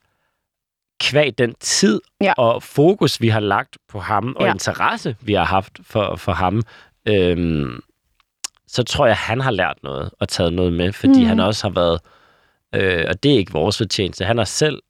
[0.99, 2.33] kvæg den tid Ja.
[2.37, 4.51] og fokus, vi har lagt på ham, og Ja.
[4.53, 6.61] interesse, vi har haft for, for ham,
[7.07, 7.79] øhm,
[8.67, 11.25] så tror jeg, han har lært noget og taget noget med, fordi Mhm.
[11.25, 11.99] han også har været,
[12.75, 14.81] øh, og det er ikke vores fortjeneste, han har selv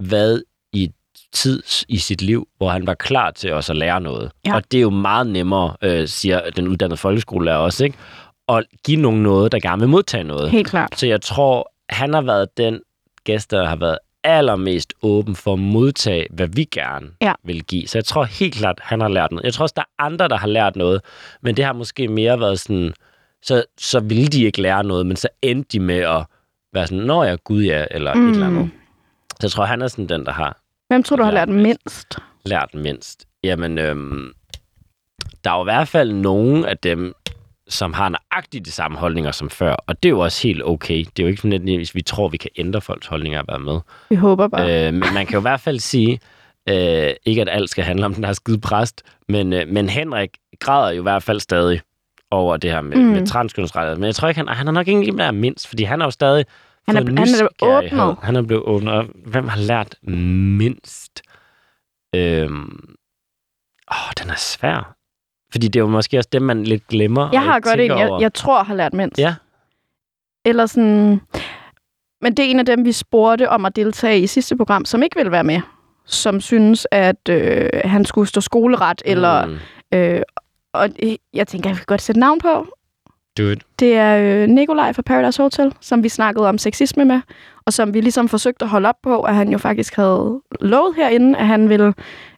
[0.00, 0.90] været i
[1.32, 4.32] tid i sit liv, hvor han var klar til også at lære noget.
[4.46, 4.54] Ja.
[4.54, 7.98] Og det er jo meget nemmere, øh, siger den uddannede folkeskolelærer også, ikke?
[8.48, 10.50] at give nogen noget, der gerne vil modtage noget.
[10.50, 10.98] Helt klart.
[10.98, 12.80] Så jeg tror, han har været den
[13.24, 17.32] gæst, der har været allermest åben for at modtage, hvad vi gerne Ja.
[17.44, 17.86] vil give.
[17.88, 19.44] Så jeg tror helt klart, han har lært noget.
[19.44, 21.00] Jeg tror også, der er andre, der har lært noget,
[21.42, 22.92] men det har måske mere været sådan,
[23.42, 26.24] så, så ville de ikke lære noget, men så endte de med at
[26.72, 28.28] være sådan, nå ja, gud ja, eller mm.
[28.28, 28.70] et eller andet.
[29.30, 31.56] Så jeg tror, han er sådan den, der har Hvem tror du har Lært lært
[31.62, 32.18] mindst?
[32.44, 33.26] lært mindst.
[33.44, 34.32] Jamen, øhm,
[35.44, 37.14] der er jo i hvert fald nogen af dem,
[37.68, 40.98] som har nøjagtigt de samme holdninger som før, og det er jo også helt okay.
[40.98, 43.80] Det er jo ikke nødvendigvis, vi tror, vi kan ændre folks holdninger at være med.
[44.10, 44.86] Vi håber bare.
[44.86, 46.20] Øh, men man kan jo i hvert fald sige,
[46.68, 50.30] øh, ikke at alt skal handle om den her skide præst, men, øh, men Henrik
[50.60, 51.80] græder jo i hvert fald stadig
[52.30, 53.02] over det her med, mm.
[53.04, 53.98] Med transkønsrettigheder.
[53.98, 56.10] Men jeg tror ikke, han, han er nok ikke mere mindst, fordi han er jo
[56.10, 56.46] stadig
[56.88, 58.16] Han er- han er blevet åbnet.
[58.22, 58.92] Han er blevet åbnet.
[58.94, 61.22] Og hvem har lært mindst?
[62.14, 62.94] Øhm,
[63.92, 64.95] åh, den er svær.
[65.56, 67.28] Fordi det er jo måske også dem, man lidt glemmer.
[67.32, 69.18] Jeg har godt en, jeg, jeg tror har lært mindst.
[69.18, 69.34] Ja.
[70.44, 71.20] Eller sådan...
[72.22, 75.02] Men det er en af dem, vi spurgte om at deltage i sidste program, som
[75.02, 75.60] ikke ville være med.
[76.06, 79.10] Som synes, at øh, han skulle stå skoleret, mm.
[79.10, 79.58] eller...
[79.94, 80.22] Øh,
[80.74, 82.66] og øh, jeg tænker, jeg kan godt sætte navn på.
[83.38, 83.62] Do it.
[83.78, 87.20] Det er øh, Nikolaj fra Paradise Hotel, som vi snakkede om sexisme med,
[87.66, 90.94] og som vi ligesom forsøgte at holde op på, at han jo faktisk havde lovet
[90.96, 91.94] herinde, at han ville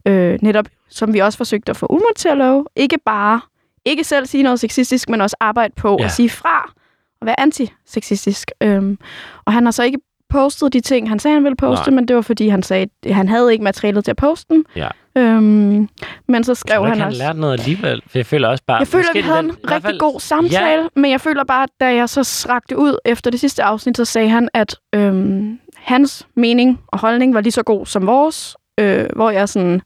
[0.06, 3.40] øh, netop, som vi også forsøgte at få Umut til at love, ikke bare,
[3.84, 6.04] ikke selv sige noget sexistisk, men også arbejde på Ja.
[6.04, 6.72] at sige fra
[7.20, 8.50] og være antisexistisk.
[8.62, 8.98] Øhm,
[9.44, 9.98] og han har så ikke
[10.30, 11.94] postet de ting, han sagde, han ville poste, Nej.
[11.94, 14.64] men det var, fordi han sagde, at han havde ikke materialet til at poste den.
[14.76, 14.88] Ja.
[15.16, 15.88] Øhm,
[16.28, 17.18] men så skrev du han han også...
[17.18, 18.02] lærte noget alligevel?
[18.06, 18.78] For jeg føler også bare...
[18.78, 20.88] Jeg føler, vi havde den- en rigtig fald- god samtale, ja.
[20.96, 24.04] men jeg føler bare, at da jeg så rakte ud efter det sidste afsnit, så
[24.04, 29.06] sagde han, at øhm, hans mening og holdning var lige så god som vores, øh,
[29.16, 29.82] hvor jeg sådan,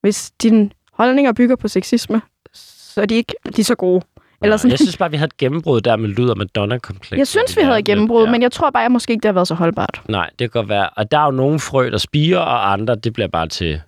[0.00, 4.02] hvis dine holdninger bygger på sexisme, så er de ikke lige så gode.
[4.42, 7.18] Eller sådan, Jeg synes bare, vi havde et gennembrud der med lyd og Madonna-kompleks.
[7.18, 8.30] jeg synes, vi havde gennembrud, ja.
[8.30, 10.02] men jeg tror bare, at måske ikke, det har været så holdbart.
[10.08, 10.88] Nej, det kan godt være.
[10.90, 13.80] Og der er jo nogle frø, der spiger, og andre, det bliver bare til,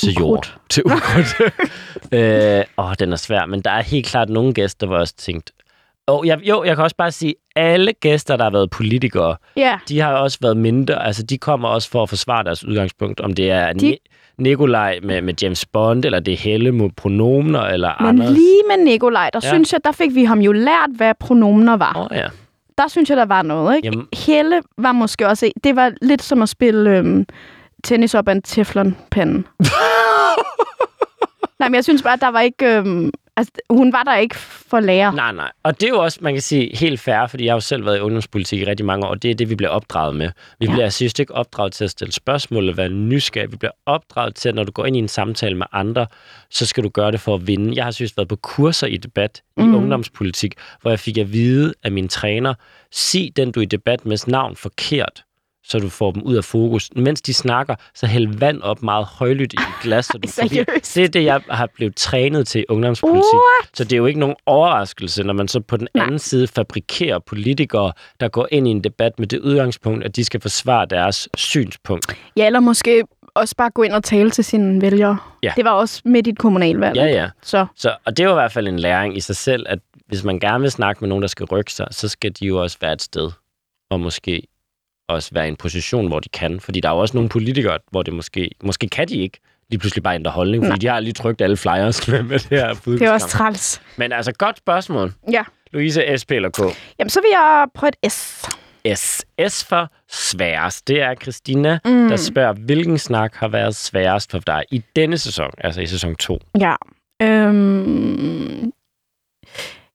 [0.00, 0.28] til jord.
[0.30, 0.56] Ukrudt.
[0.70, 1.40] Til ukrudt.
[2.18, 3.46] øh, åh, den er svær.
[3.46, 5.50] Men der er helt klart nogle gæster, hvor jeg også tænkt...
[6.06, 9.78] Oh, jeg, jo, jeg kan også bare sige, alle gæster, der har været politikere, Ja,
[9.88, 11.06] de har også været mindre.
[11.06, 13.20] Altså, de kommer også for at forsvare deres udgangspunkt.
[13.20, 13.96] Om det er de...
[14.40, 18.30] Nikolaj med, med James Bond, eller det er Helle mod pronomener, eller men Anders.
[18.30, 19.48] lige med Nikolaj, der Ja.
[19.48, 21.96] synes jeg, der fik vi ham jo lært, hvad pronomener var.
[22.10, 22.26] Oh, ja.
[22.78, 23.76] der synes jeg, der var noget.
[23.76, 23.86] Ikke?
[23.88, 25.50] Jamen- Helle var måske også...
[25.64, 27.26] Det var lidt som at spille øhm,
[27.84, 29.42] tennis op af en teflonpande.
[31.58, 32.76] Nej, men jeg synes bare, at der var ikke...
[32.76, 35.12] Øhm, altså, hun var der ikke for lærer.
[35.12, 35.50] Nej, nej.
[35.62, 37.84] Og det er jo også, man kan sige, helt fair, fordi jeg har jo selv
[37.84, 40.30] været i ungdomspolitik i rigtig mange år, og det er det, vi bliver opdraget med.
[40.60, 40.72] Vi Ja.
[40.72, 43.52] bliver, synes ikke, opdraget til at stille spørgsmål eller være nysgerrig.
[43.52, 46.06] Vi bliver opdraget til, at når du går ind i en samtale med andre,
[46.50, 47.76] så skal du gøre det for at vinde.
[47.76, 49.74] Jeg har synes været på kurser i debat i Mm.
[49.74, 52.54] ungdomspolitik, hvor jeg fik at vide af min træner,
[52.92, 55.22] sig den, du er i debat med navn forkert
[55.64, 56.90] så du får dem ud af fokus.
[56.96, 60.64] Mens de snakker, så hæld vand op meget højlydt i et glas, så du forvirrer.
[60.94, 63.22] Det er det, jeg har blevet trænet til ungdomspolitik.
[63.22, 63.76] What?
[63.76, 66.04] Så det er jo ikke nogen overraskelse, når man så på den Nej.
[66.04, 70.24] anden side fabrikerer politikere, der går ind i en debat med det udgangspunkt, at de
[70.24, 72.16] skal forsvare deres synspunkt.
[72.36, 75.16] Ja, eller måske også bare gå ind og tale til sine vælgere.
[75.42, 75.52] Ja.
[75.56, 76.96] Det var også midt i et kommunalvalg.
[76.96, 77.28] Ja, ja.
[77.42, 79.78] Så Så, og det er jo i hvert fald en læring i sig selv, at
[80.06, 82.62] hvis man gerne vil snakke med nogen, der skal rykke sig, så skal de jo
[82.62, 83.30] også være et sted,
[83.90, 84.42] og måske
[85.10, 86.60] også være i en position, hvor de kan.
[86.60, 89.78] Fordi der er jo også nogle politikere, hvor det måske, måske kan de ikke lige
[89.80, 90.76] pludselig bare ændre holdning, fordi Nej.
[90.78, 93.82] de har lige trykt alle flyers med, med det her det er også træls.
[93.96, 95.12] Men altså, godt spørgsmål.
[95.32, 95.42] Ja.
[95.72, 96.58] Louise, SP eller K?
[96.98, 98.44] Jamen, så vil jeg prøve et S.
[98.94, 99.24] S.
[99.48, 100.88] S for sværest.
[100.88, 102.08] Det er Christina, mm.
[102.08, 106.16] der spørger, hvilken snak har været sværest for dig i denne sæson, altså i sæson
[106.16, 106.38] 2.
[106.60, 106.74] Ja.
[107.22, 108.72] Øhm...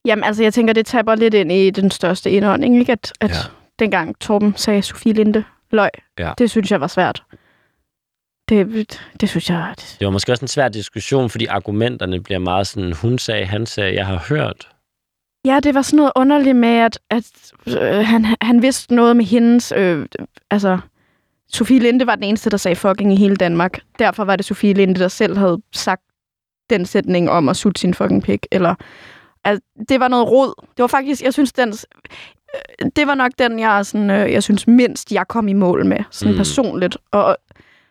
[0.06, 2.92] Jamen, altså, jeg tænker, det taber lidt ind i den største indånding, ikke?
[2.92, 3.36] At, at Ja.
[3.80, 6.34] Dengang Torben sagde Sofie Linde løg, Ja.
[6.38, 7.24] det synes jeg var svært.
[8.50, 9.74] Det, det synes jeg...
[9.78, 13.46] Det, Det var måske også en svær diskussion, fordi argumenterne bliver meget sådan, hun sagde,
[13.46, 14.70] han sagde, jeg har hørt.
[15.46, 19.26] ja, det var sådan noget underligt med, at, at øh, han, han vidste noget med
[19.26, 19.74] hendes...
[19.78, 20.06] Øh,
[20.52, 20.80] altså,
[21.48, 23.80] Sofie Linde var den eneste, der sagde fucking i hele Danmark.
[24.00, 26.02] Derfor var det Sofie Linde, der selv havde sagt
[26.70, 28.46] den sætning om at sutte sin fucking pik.
[28.52, 28.76] Eller,
[29.44, 30.54] altså, det var noget rod.
[30.78, 31.74] Det var faktisk, jeg synes, den,
[32.96, 35.98] det var nok den, jeg, sådan, øh, jeg synes mindst, jeg kom i mål med,
[36.12, 36.38] sådan Mm.
[36.38, 36.98] personligt.
[37.12, 37.38] Og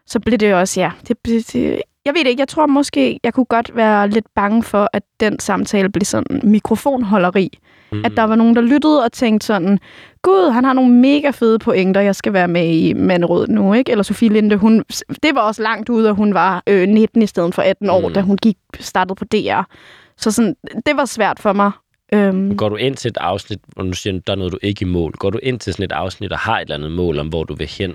[0.06, 3.34] så blev det også, ja, det, det, det, jeg ved ikke, jeg tror måske, jeg
[3.34, 7.58] kunne godt være lidt bange for, at den samtale blev sådan mikrofonholderi.
[7.92, 8.04] Mm.
[8.04, 9.78] At der var nogen, der lyttede og tænkte sådan,
[10.22, 13.90] gud, han har nogle mega fede pointer, jeg skal være med i Manderød nu, ikke?
[13.90, 14.84] Eller Sofie Linde, hun,
[15.22, 18.08] det var også langt ude, at hun var øh, 19 i stedet for 18 år,
[18.08, 18.14] mm.
[18.14, 19.62] da hun gik startede på DR.
[20.16, 20.54] Så sådan,
[20.86, 21.70] det var svært for mig.
[22.14, 24.82] Øhm, Går du ind til et afsnit, hvor du siger, der er noget, du ikke
[24.82, 25.12] i mål?
[25.12, 27.44] Går du ind til sådan et afsnit og har et eller andet mål om, hvor
[27.44, 27.90] du vil hen?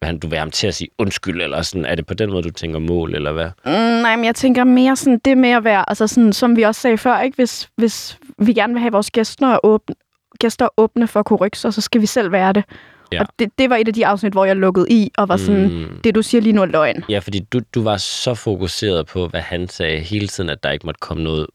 [0.00, 2.30] Vil han- du vil ham til at sige undskyld, eller sådan, er det på den
[2.30, 3.48] måde, du tænker mål, eller hvad?
[3.66, 6.62] Mm, nej, men jeg tænker mere sådan det med at være, altså sådan, som vi
[6.62, 7.34] også sagde før, ikke?
[7.36, 9.94] Hvis, hvis vi gerne vil have vores gæster åbne,
[10.40, 12.64] gæster åbne for at kunne rykke sig, så skal vi selv være det.
[13.12, 13.20] Ja.
[13.20, 15.68] Og det, det var et af de afsnit, hvor jeg lukkede i og var sådan.
[15.72, 15.86] Mm.
[16.04, 17.04] det du siger lige nu er løgn.
[17.08, 20.70] Ja, fordi du, du var så fokuseret på, hvad han sagde hele tiden, at der
[20.70, 21.46] ikke måtte komme noget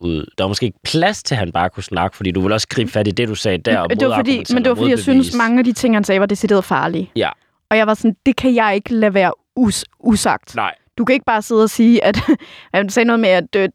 [0.00, 0.26] ud.
[0.38, 2.68] Der var måske ikke plads til, at han bare kunne snakke, fordi du ville også
[2.68, 3.78] gribe fat i det, du sagde der.
[3.78, 6.04] Og det var fordi, men det var fordi, jeg synes, mange af de ting, han
[6.04, 7.10] sagde, var decideret farlige.
[7.16, 7.28] Ja.
[7.70, 10.56] Og jeg var sådan, det kan jeg ikke lade være us- usagt.
[10.56, 12.18] Nej, Du kan ikke bare sidde og sige, at
[12.74, 13.68] han sagde noget med, at øh,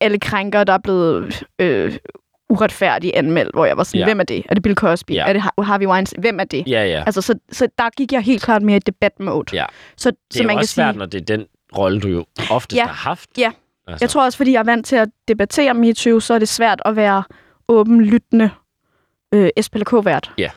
[0.00, 1.92] alle krænker, der er blevet øh,
[2.50, 4.04] uretfærdigt anmeldt, hvor jeg var sådan, Ja.
[4.04, 4.42] hvem er det?
[4.48, 5.10] Er det Bill Cosby?
[5.12, 5.26] Ja.
[5.28, 6.20] Er det Har- Harvey Weinstein?
[6.20, 6.64] Hvem er det?
[6.68, 7.02] ja, ja.
[7.06, 9.56] Altså, så, så der gik jeg helt klart mere i debat-mode.
[9.56, 9.64] Ja.
[9.96, 11.46] Så, Det så er man jo kan også sige, svært, når det er den
[11.78, 12.86] rolle, du jo oftest Ja.
[12.86, 13.28] har haft.
[13.38, 13.50] Ja.
[13.90, 16.48] Altså, Jeg tror også, fordi jeg er vant til at debattere MeToo, så er det
[16.48, 17.22] svært at være
[17.68, 18.50] åben, lyttende
[19.34, 20.32] øh, SPLK-vært.
[20.38, 20.50] Ja.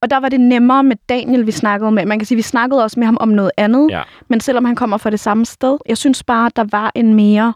[0.00, 2.06] Og der var det nemmere med Daniel, vi snakkede med.
[2.06, 3.90] Man kan sige, vi snakkede også med ham om noget andet.
[3.90, 4.02] Ja.
[4.28, 7.14] Men selvom han kommer fra det samme sted, jeg synes bare, at der var en
[7.14, 7.54] mere...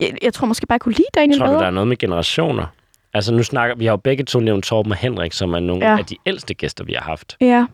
[0.00, 1.60] Jeg, jeg tror måske bare, jeg kunne lide Daniel tror du, bedre.
[1.60, 2.66] der er noget med generationer?
[3.14, 5.86] Altså nu snakker vi har jo begge to nævnt Torben og Henrik, som er nogle
[5.90, 5.98] Ja.
[5.98, 7.36] af de ældste gæster, vi har haft.
[7.40, 7.66] Ja,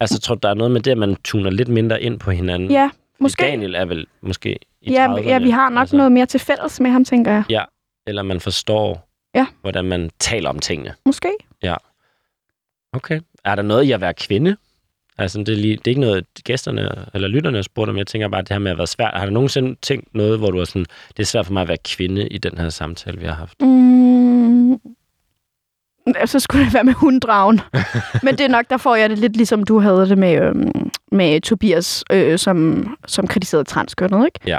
[0.00, 2.30] Altså tror du, der er noget med det, at man tuner lidt mindre ind på
[2.30, 2.70] hinanden?
[2.70, 3.42] ja måske.
[3.42, 5.20] Daniel er vel måske i Ja, 30'erne.
[5.28, 5.96] ja, vi har nok altså.
[5.96, 7.42] noget mere til fælles med ham, tænker jeg.
[7.50, 7.64] Ja,
[8.06, 9.46] eller man forstår, Ja.
[9.60, 10.94] hvordan man taler om tingene.
[11.06, 11.28] Måske.
[12.92, 13.20] Okay.
[13.44, 14.56] Er der noget i at være kvinde?
[15.18, 17.96] Altså, det er, lige, det er ikke noget, gæsterne eller lytterne har spurgt om.
[17.96, 19.14] Jeg tænker bare, at det her med at være svært.
[19.14, 21.68] Har du nogensinde tænkt noget, hvor du er sådan, det er svært for mig at
[21.68, 23.60] være kvinde i den her samtale, vi har haft?
[23.62, 24.72] Mm.
[26.14, 27.60] Ja, Så skulle det være med hunddragen.
[28.24, 30.90] Men det er nok, der får jeg det lidt ligesom du havde det med, øhm,
[31.12, 34.40] med Tobias, øh, som, som kritiserede transkønnet, ikke?
[34.46, 34.58] Ja.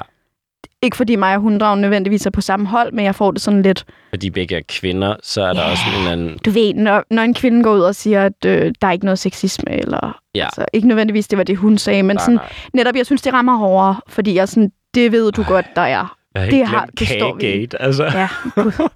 [0.81, 3.61] Ikke fordi mig og hunddragen nødvendigvis er på samme hold, men jeg får det sådan
[3.61, 5.71] lidt, Fordi begge er kvinder, så er der Ja.
[5.71, 6.37] også en eller anden...
[6.45, 9.05] du ved, når, når en kvinde går ud og siger, at øh, der er ikke
[9.05, 10.43] noget sexisme, eller Ja.
[10.45, 12.51] altså, ikke nødvendigvis det var det, hun sagde, men Nej, sådan, nej.
[12.73, 16.15] netop, jeg synes, det rammer hårdere, fordi jeg sådan, det ved du godt, der er.
[16.35, 18.03] Jeg har det har- det står vi altså.
[18.03, 18.27] Ja,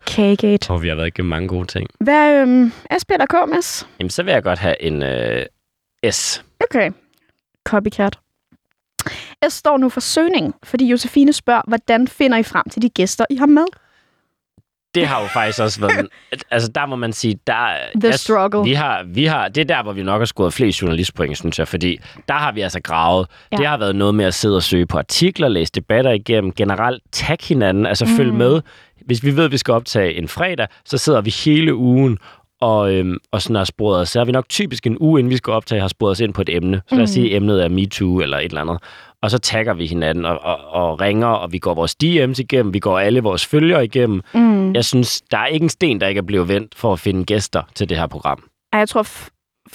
[0.07, 0.69] kagegate.
[0.73, 1.87] Og vi har været igennem mange gode ting.
[1.99, 3.87] Hvad, øhm, Asbjørn og KMS?
[3.99, 5.45] Jamen, så vil jeg godt have en øh,
[6.11, 6.43] S.
[6.69, 6.91] Okay.
[7.63, 8.19] Copycat.
[9.49, 13.25] S står nu for søgning, fordi Josefine spørger, hvordan finder I frem til de gæster,
[13.29, 13.65] I har med?
[14.95, 16.07] Det har jo faktisk også været...
[16.51, 17.67] altså, der må man sige, der...
[17.95, 18.63] The jeg- struggle.
[18.63, 21.59] Vi har, vi har, det er der, hvor vi nok har scoret flest journalistpoint, synes
[21.59, 23.27] jeg, fordi der har vi altså gravet.
[23.51, 23.57] Ja.
[23.57, 27.03] Det har været noget med at sidde og søge på artikler, læse debatter igennem, generelt
[27.11, 28.11] tag hinanden, altså mm.
[28.17, 28.61] følge med.
[29.05, 32.17] Hvis vi ved, at vi skal optage en fredag, så sidder vi hele ugen
[32.63, 34.09] og, øhm, og sådan har sporet os.
[34.09, 36.33] Så er vi nok typisk en uge, inden vi skal optage, har sporet os ind
[36.33, 36.81] på et emne.
[36.89, 37.13] Så lad os Mm.
[37.13, 38.77] sige, at emnet er MeToo eller et eller andet.
[39.21, 42.73] Og så tagger vi hinanden og, og, og ringer, og vi går vores DM's igennem,
[42.73, 44.21] vi går alle vores følgere igennem.
[44.33, 44.73] Mm.
[44.73, 47.23] Jeg synes, der er ikke en sten, der ikke er blevet vendt for at finde
[47.25, 48.43] gæster til det her program.
[48.73, 49.07] Ej, Jeg tror,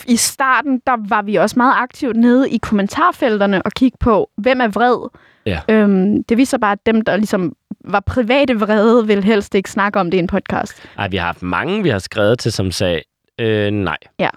[0.07, 4.61] i starten, der var vi også meget aktivt nede i kommentarfelterne og kigge på, hvem
[4.61, 5.09] er vred.
[5.47, 5.61] Ja.
[5.69, 7.53] Øhm, det viser bare, at dem, der ligesom
[7.85, 10.83] var private vrede, vil helst ikke snakke om det i en podcast.
[10.99, 13.03] Ej, vi har haft mange, vi har skrevet til, som sagde,
[13.41, 13.97] øh, nej.
[14.19, 14.29] Ja.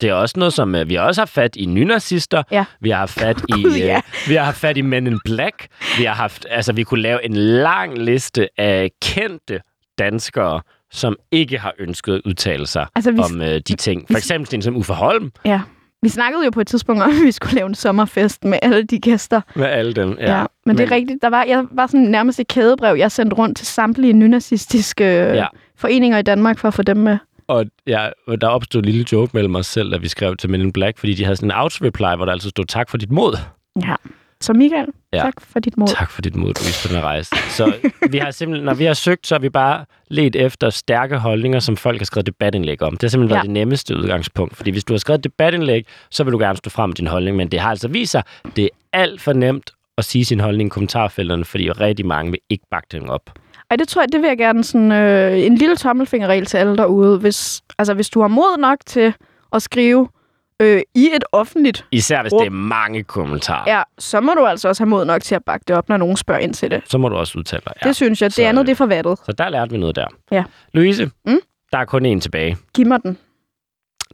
[0.00, 2.42] Det er også noget, som øh, vi har også haft fat i nynazister.
[2.50, 2.64] Ja.
[2.80, 3.96] Vi har haft fat i, Gud, ja.
[3.96, 5.66] øh, vi har haft fat i Men in Black.
[5.98, 9.60] Vi har haft, altså, vi kunne lave en lang liste af kendte
[9.98, 10.60] danskere,
[10.92, 14.06] som ikke har ønsket at udtale sig Altså, vi, om øh, de ting.
[14.10, 15.60] For eksempel sådan som Uffe Holm ja.
[16.02, 18.82] vi snakkede jo på et tidspunkt om, at vi skulle lave en sommerfest med alle
[18.84, 19.40] de gæster.
[19.54, 20.16] med alle dem.
[20.20, 21.22] Ja, ja men det er rigtigt.
[21.22, 25.34] Der var, jeg var sådan nærmest et kædebrev, jeg sendte rundt til samtlige nynazistiske Ja.
[25.34, 25.46] ja.
[25.76, 27.18] foreninger i Danmark for at få dem med.
[27.48, 28.08] Og ja,
[28.40, 30.98] der opstod en lille joke mellem os selv, da vi skrev til Men in Black,
[30.98, 33.36] fordi de havde sådan en auto-reply, hvor der altså stod tak for dit mod.
[33.82, 33.94] Ja.
[34.40, 35.18] Så Michael, Ja.
[35.18, 35.88] tak for dit mod.
[35.88, 37.36] Tak for dit mod, Louise, på den rejse.
[37.48, 37.72] Så
[38.10, 41.58] vi har simpelthen, når vi har søgt, så har vi bare let efter stærke holdninger,
[41.58, 42.92] som folk har skrevet debatindlæg om.
[42.92, 43.36] Det har simpelthen ja.
[43.36, 44.56] Været det nemmeste udgangspunkt.
[44.56, 47.06] Fordi hvis du har skrevet et debatindlæg, så vil du gerne stå frem med din
[47.06, 47.36] holdning.
[47.36, 48.22] Men det har altså vist sig,
[48.56, 52.40] det er alt for nemt at sige sin holdning i kommentarfelterne, fordi rigtig mange vil
[52.50, 53.30] ikke bakke den op.
[53.70, 56.76] Ej, det tror jeg, det vil jeg gerne sådan øh, en lille tommelfingerregel til alle
[56.76, 57.18] derude.
[57.18, 59.14] Hvis, altså, hvis du har mod nok til
[59.52, 60.08] at skrive
[60.62, 62.40] øh, i et offentligt, Især hvis Rum.
[62.40, 63.76] det er mange kommentarer.
[63.76, 65.96] ja, så må du altså også have mod nok til at bakke det op, når
[65.96, 66.82] nogen spørger ind til det.
[66.86, 67.72] Så må du også udtale dig.
[67.82, 67.88] Ja.
[67.88, 68.32] Det synes jeg.
[68.32, 69.18] Så, Det andet, øh, det er forvattet.
[69.26, 70.06] Så der lærte vi noget der.
[70.32, 70.44] Ja.
[70.74, 71.38] Louise, Mm?
[71.72, 72.56] der er kun én tilbage.
[72.74, 73.18] Giv mig den.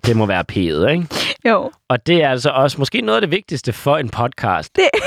[0.07, 1.07] Det må være P'et, ikke?
[1.51, 1.71] Jo.
[1.89, 4.77] Og det er altså også måske noget af det vigtigste for en podcast.
[4.77, 4.85] Det,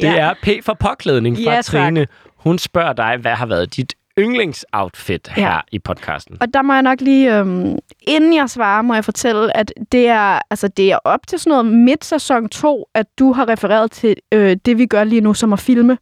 [0.00, 1.64] Det er P for påklædning fra Ja, tak.
[1.64, 2.06] Trine.
[2.36, 5.42] Hun spørger dig, hvad har været dit yndlingsoutfit Ja.
[5.42, 6.36] her i podcasten?
[6.40, 10.08] Og der må jeg nok lige, øhm, inden jeg svarer, må jeg fortælle, at det
[10.08, 13.90] er, altså, det er op til sådan noget midt sæson 2, at du har refereret
[13.90, 15.98] til øh, det, vi gør lige nu, som at filme.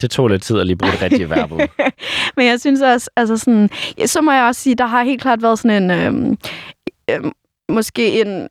[0.00, 1.50] Det tog lidt tid at lige bruge det rigtige verb.
[2.36, 5.22] Men jeg synes også, altså sådan, ja, så må jeg også sige, der har helt
[5.22, 6.36] klart været sådan en, øhm,
[7.10, 7.32] øhm,
[7.68, 8.48] måske en,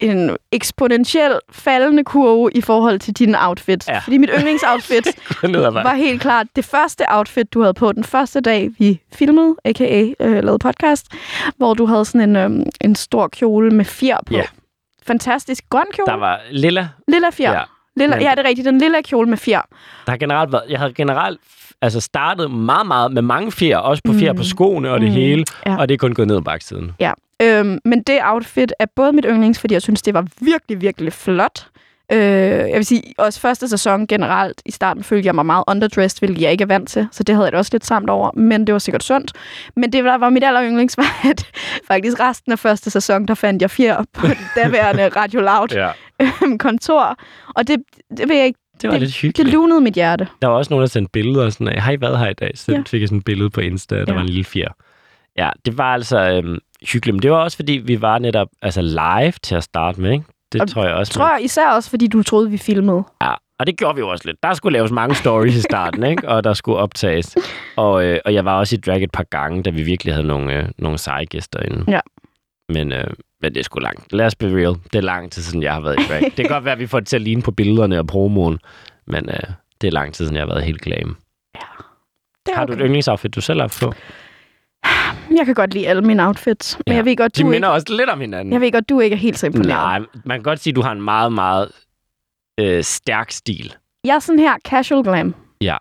[0.00, 3.88] en eksponentiel faldende kurve i forhold til dine outfits.
[3.88, 3.98] Ja.
[3.98, 5.06] Fordi mit yndlingsoutfit
[5.88, 10.02] var helt klart det første outfit, du havde på den første dag, vi filmede, a.k.a.
[10.20, 11.06] Øh, lavede podcast,
[11.56, 14.34] hvor du havde sådan en, øhm, en stor kjole med fjer på.
[14.34, 14.42] Ja.
[15.06, 16.06] Fantastisk grøn kjole.
[16.12, 16.88] Der var lilla.
[17.08, 17.52] Lilla fjer.
[17.52, 17.62] Ja.
[17.96, 18.64] Lilla, ja, det er rigtigt.
[18.66, 19.60] Den lilla kjole med fjer.
[20.06, 21.40] Der har generelt været, jeg havde generelt
[21.82, 24.38] altså startet meget, meget med mange fjer, også på fjer Mm.
[24.38, 25.14] på skoene og det Mm.
[25.14, 25.76] hele, Ja.
[25.78, 26.92] og det er kun gået ned ad baksiden.
[27.00, 30.80] Ja, øhm, men det outfit er både mit yndlings, fordi jeg synes, det var virkelig,
[30.80, 31.66] virkelig flot.
[32.12, 36.20] Øh, jeg vil sige, også første sæson generelt, i starten følte jeg mig meget underdressed,
[36.20, 38.30] hvilket jeg ikke er vant til, så det havde jeg det også lidt samt over,
[38.36, 39.32] men det var sikkert sundt.
[39.76, 41.46] Men det, der var mit aller yndlings, var, at
[41.88, 45.90] faktisk resten af første sæson, der fandt jeg fjer på det daværende Radio Loud Ja.
[46.42, 47.16] øhm, kontor.
[47.56, 47.82] Og det,
[48.16, 49.52] det, ved jeg ikke, Det var Det- lidt Det hyggeligt.
[49.52, 50.28] lunede mit hjerte.
[50.42, 52.50] Der var også nogen, der sendte billeder sådan af, har I været her i dag?
[52.54, 52.82] Så ja.
[52.86, 54.12] fik jeg sådan et billede på Insta, der Ja.
[54.12, 54.68] var en lille fjer.
[55.38, 56.58] Ja, det var altså øhm,
[56.92, 57.14] hyggeligt.
[57.14, 60.24] Men det var også, fordi vi var netop altså live til at starte med, ikke?
[60.52, 61.12] Det Og tror jeg også.
[61.12, 63.02] Tror jeg især også, fordi du troede, vi filmede.
[63.22, 64.36] Ja, og det gjorde vi jo også lidt.
[64.42, 66.28] Der skulle laves mange stories i starten, ikke?
[66.28, 67.36] Og der skulle optages.
[67.76, 70.26] Og, øh, og jeg var også i drag et par gange, da vi virkelig havde
[70.26, 71.84] nogle, øh, nogle seje gæster inde.
[71.88, 72.00] Ja.
[72.68, 73.06] Men, øh,
[73.42, 74.12] men det er sgu langt.
[74.12, 74.74] Lad os be real.
[74.92, 76.20] Det er lang tid siden, jeg har været i drag.
[76.22, 78.58] det kan godt være, at vi får det til at ligne på billederne og promoen.
[79.06, 79.40] Men øh,
[79.80, 81.16] det er lang tid siden, jeg har været helt glam.
[82.46, 82.82] Det er Har du okay.
[82.82, 83.92] et yndlingsoutfit, du selv har på?
[85.36, 86.96] Jeg kan godt lide alle mine outfits, men Ja.
[86.96, 88.52] jeg ved godt, De du minder ikke, også lidt om hinanden.
[88.52, 89.68] jeg ved godt, du ikke er helt så imponeret.
[89.68, 91.70] Nej, man kan godt sige, at du har en meget, meget
[92.60, 93.74] øh, stærk stil.
[94.04, 95.34] Jeg er sådan her casual glam.
[95.60, 95.76] Ja.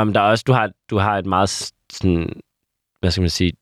[0.00, 1.48] Um, der er også, du har, du har et meget
[1.92, 2.32] sådan,
[3.00, 3.52] hvad skal man sige,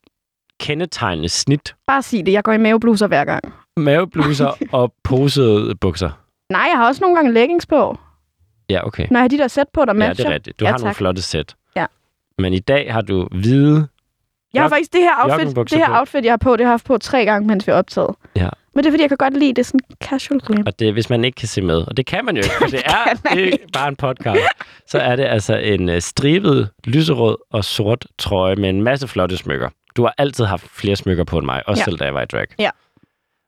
[0.60, 1.74] kendetegnende snit.
[1.86, 3.54] Bare sig det, jeg går i mavebluser hver gang.
[3.76, 6.10] Mavebluser og posede bukser.
[6.52, 7.98] Nej, jeg har også nogle gange leggings på,
[8.70, 9.06] Ja, okay.
[9.10, 10.14] når jeg har de der sæt på, der Ja, matcher.
[10.24, 10.60] det er rigtigt.
[10.60, 10.96] Du Ja, har nogle tak.
[10.96, 11.56] flotte sæt.
[11.76, 11.86] Ja.
[12.38, 13.88] Men i dag har du hvide...
[14.54, 15.98] Jeg har faktisk det her outfit, det her på.
[15.98, 18.14] outfit, jeg har på, det har jeg haft på tre gange, mens vi har optaget.
[18.36, 18.48] Ja.
[18.74, 20.62] Men det er fordi, jeg kan godt lide det er sådan casual glam.
[20.66, 22.66] Og det, hvis man ikke kan se med, og det kan man jo ikke, for
[22.66, 24.38] det er man ikke bare en podcast,
[24.86, 29.36] så er det altså en uh, stribet, lyserød og sort trøje med en masse flotte
[29.36, 29.68] smykker.
[29.96, 31.84] Du har altid haft flere smykker på end mig, også Ja.
[31.84, 32.46] selv da jeg var i drag.
[32.58, 32.70] Ja.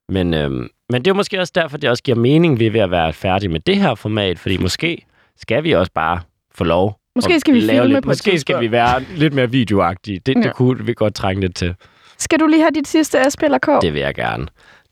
[0.08, 2.90] Men, øhm, men det er måske også derfor, det også giver mening ved ved at
[2.90, 6.20] være færdig med det her format, fordi måske skal vi også bare
[6.54, 10.20] få lov Måske skal vi filme lidt, på Måske skal vi være lidt mere videoagtige.
[10.26, 10.40] Det, Ja.
[10.40, 11.74] det kunne vi godt trænge lidt til.
[12.18, 13.68] Skal du lige have dit sidste SP eller K?
[13.82, 14.46] Det vil jeg gerne.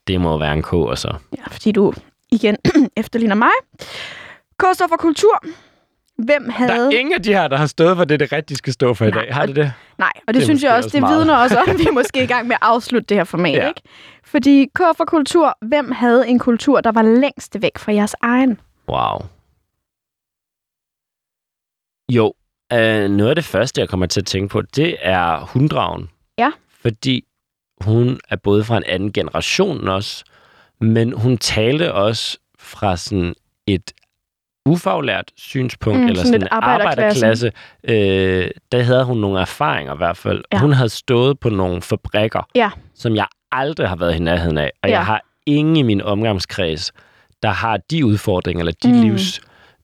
[0.07, 1.14] Det må være en K, og så.
[1.39, 1.93] Ja, fordi du
[2.33, 2.57] igen
[2.97, 3.51] efterligner mig.
[4.59, 5.43] K står for kultur.
[6.24, 6.72] Hvem havde...
[6.72, 8.95] Der er ingen af de her, der har stået for det, det rigtige skal stå
[8.95, 9.35] for i Nej, dag.
[9.35, 9.72] Har det det?
[9.99, 11.93] Nej, og det, Det synes jeg også, også det vidner også om, at vi er
[12.03, 13.68] måske i gang med at afslutte det her format, Ja.
[13.68, 13.81] ikke?
[14.24, 18.61] Fordi K for kultur, hvem havde en kultur, der var længst væk fra jeres egen?
[18.89, 19.18] Wow.
[22.12, 22.32] Jo,
[22.72, 26.09] øh, noget af det første, jeg kommer til at tænke på, det er hunddragen.
[26.38, 26.50] Ja.
[26.82, 27.24] Fordi
[27.80, 30.24] hun er både fra en anden generation også,
[30.80, 33.34] men hun talte også fra sådan
[33.66, 33.92] et
[34.66, 37.52] ufaglært synspunkt, Mm, eller sådan sådan en arbejderklasse.
[37.84, 40.44] Øh, der havde hun nogle erfaringer i hvert fald.
[40.52, 40.59] Ja.
[40.59, 42.70] Hun havde stået på nogle fabrikker, Ja.
[42.94, 44.94] som jeg aldrig har været i nærheden af, og Ja.
[44.96, 46.92] jeg har ingen i min omgangskreds,
[47.42, 48.94] der har de udfordringer, eller de Mm.
[48.94, 49.18] mm.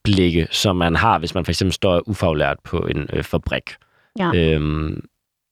[0.09, 3.75] Livsblikke, som man har, hvis man for eksempel står ufaglært på en øh, fabrik.
[4.19, 4.31] Ja.
[4.35, 5.05] Øhm,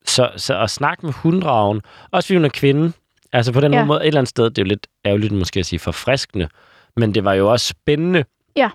[0.06, 1.80] så, så at snakke med hunddragen,
[2.10, 2.92] også fordi hun er kvinde,
[3.32, 3.84] altså på den Ja.
[3.84, 6.48] måde, et eller andet sted, det er jo lidt ærgerligt måske at sige forfriskende,
[6.96, 8.24] men det var jo også spændende
[8.56, 8.70] Ja.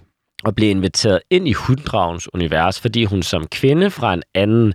[0.46, 4.74] at blive inviteret ind i hunddragens univers, fordi hun som kvinde fra en anden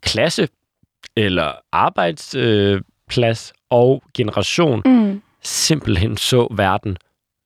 [0.00, 0.48] klasse
[1.16, 5.22] eller arbejdsplads øh, og generation Mm.
[5.42, 6.96] simpelthen så verden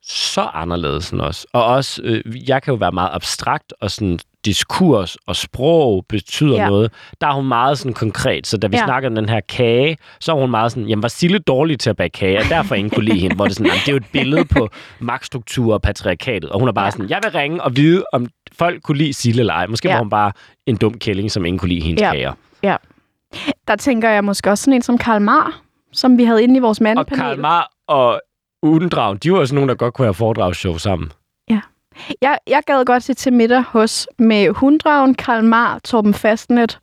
[0.08, 1.46] så anderledes end os.
[1.52, 6.54] Og også, øh, jeg kan jo være meget abstrakt, og sådan diskurs og sprog betyder
[6.56, 6.62] Ja.
[6.62, 6.68] ja.
[6.68, 6.92] noget.
[7.20, 8.80] Der er hun meget sådan konkret, så da vi Ja.
[8.82, 8.86] ja.
[8.86, 11.90] snakker om den her kage, så er hun meget sådan, jamen var Sille dårlig til
[11.90, 13.96] at bage kage, og derfor ingen kunne lide hende, hvor det sådan, det er jo
[13.96, 14.68] et billede på
[15.00, 16.86] magtstruktur og patriarkatet, og hun er bare Ja.
[16.86, 16.90] ja.
[16.90, 19.66] sådan, jeg vil ringe og vide, om folk kunne lide Sille eller ej.
[19.66, 19.92] Måske Ja.
[19.92, 19.96] ja.
[19.96, 20.32] var hun bare
[20.66, 22.12] en dum kælling, som ingen kunne lide hendes Ja.
[22.12, 22.32] kager.
[23.68, 25.60] Der tænker jeg måske også sådan en som Karl Mar,
[25.92, 27.20] som vi havde inde i vores Og mandepanel.
[27.22, 28.20] Karl Mar og
[28.62, 31.12] Udendrag, de var også nogen, der godt kunne have foredragsshow sammen.
[32.22, 36.78] Jeg, jeg gad godt til til middag hos med Hundragen, Karl Mar, Torben Fastnet,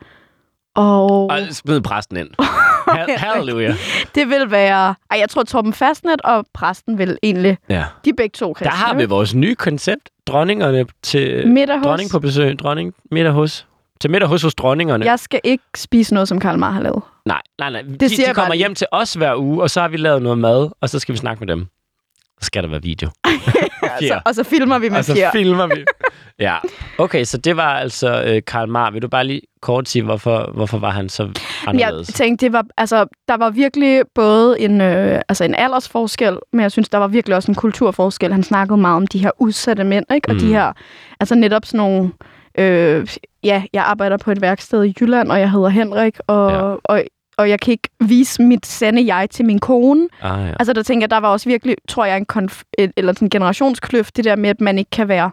[0.75, 2.29] og Og smid præsten ind.
[2.87, 3.73] Ha- Halleluja.
[4.15, 4.95] det vil være...
[5.11, 7.57] Ej, jeg tror Torben Fastnet og præsten vil egentlig...
[7.69, 7.85] Ja.
[8.05, 8.71] De er begge to Der kristne.
[8.71, 10.09] har vi vores nye koncept.
[10.27, 11.85] Dronningerne til middag hos.
[11.85, 12.59] dronning på besøg.
[12.59, 13.67] Dronning middag hos.
[14.01, 15.05] Til middag hos hos dronningerne.
[15.05, 17.01] Jeg skal ikke spise noget, som Karl Mar har lavet.
[17.25, 17.81] Nej, nej, nej.
[17.81, 18.59] Det de, siger de jeg bare kommer lige.
[18.59, 21.13] hjem til os hver uge, og så har vi lavet noget mad, og så skal
[21.13, 21.67] vi snakke med dem.
[22.41, 23.09] Så skal der være video.
[23.99, 25.31] Altså, og så filmer vi med og så fjer.
[25.31, 25.85] filmer vi.
[26.45, 26.55] ja.
[26.97, 28.91] Okay, så det var altså øh, Karl Mar.
[28.91, 31.31] Vil du bare lige kort sige, hvorfor, hvorfor var han så Jeg
[31.67, 32.07] anderledes?
[32.07, 36.71] tænkte, det var, altså, der var virkelig både en, øh, altså en aldersforskel, men jeg
[36.71, 38.31] synes, der var virkelig også en kulturforskel.
[38.31, 40.29] Han snakkede meget om de her udsatte mænd, ikke?
[40.29, 40.51] og de Mm.
[40.51, 40.73] her,
[41.19, 42.11] altså netop sådan nogle,
[42.57, 43.07] øh,
[43.43, 46.57] ja, jeg arbejder på et værksted i Jylland, og jeg hedder Henrik, og, Ja.
[46.83, 47.03] og,
[47.37, 50.07] og jeg kan ikke vise mit sande jeg til min kone.
[50.21, 50.53] Ah, ja.
[50.59, 52.61] Altså der tænker jeg, der var også virkelig, tror jeg, en konf-
[52.97, 55.31] eller en generationskløft, det der med, at man ikke kan være,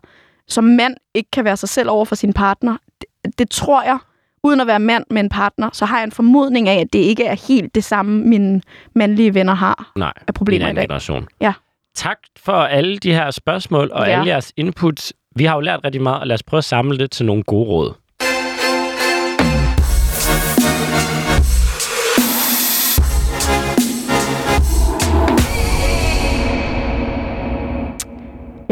[0.48, 2.76] som mand ikke kan være sig selv over for sin partner.
[3.00, 3.98] Det, det tror jeg,
[4.44, 6.98] uden at være mand med en partner, så har jeg en formodning af, at det
[6.98, 8.62] ikke er helt det samme, mine
[8.94, 10.82] mandlige venner har Nej, af problemer i dag.
[10.84, 11.26] generation.
[11.40, 11.52] Ja.
[11.94, 14.12] Tak for alle de her spørgsmål og Ja.
[14.12, 15.12] alle jeres inputs.
[15.36, 17.42] Vi har jo lært rigtig meget, og lad os prøve at samle det til nogle
[17.42, 17.94] gode råd.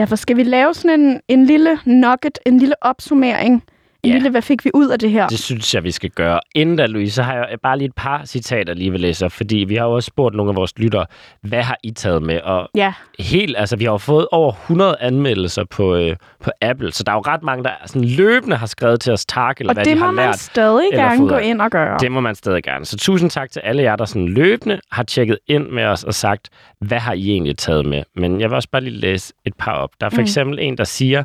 [0.00, 3.64] Ja, for skal vi lave sådan en, en lille nugget, en lille opsummering?
[4.04, 4.28] Ja.
[4.30, 5.26] hvad fik vi ud af det her?
[5.28, 6.40] Det synes jeg, vi skal gøre.
[6.54, 9.56] Inden da, Louise, så har jeg bare lige et par citater lige vil læse fordi
[9.56, 11.06] vi har jo også spurgt nogle af vores lyttere,
[11.42, 12.40] hvad har I taget med?
[12.40, 16.92] Og Ja, helt, altså vi har jo fået over 100 anmeldelser på, øh, på Apple,
[16.92, 19.70] så der er jo ret mange, der sådan løbende har skrevet til os tak, eller
[19.70, 20.38] og hvad det de må har man lært.
[20.38, 21.44] stadig eller gerne fået gå af.
[21.44, 21.98] ind og gøre.
[22.00, 22.84] Det må man stadig gerne.
[22.84, 26.14] Så tusind tak til alle jer, der sådan løbende har tjekket ind med os og
[26.14, 26.48] sagt,
[26.80, 28.02] hvad har I egentlig taget med?
[28.16, 29.90] Men jeg vil også bare lige læse et par op.
[30.00, 30.22] Der er for Mm.
[30.22, 31.24] eksempel en, der siger,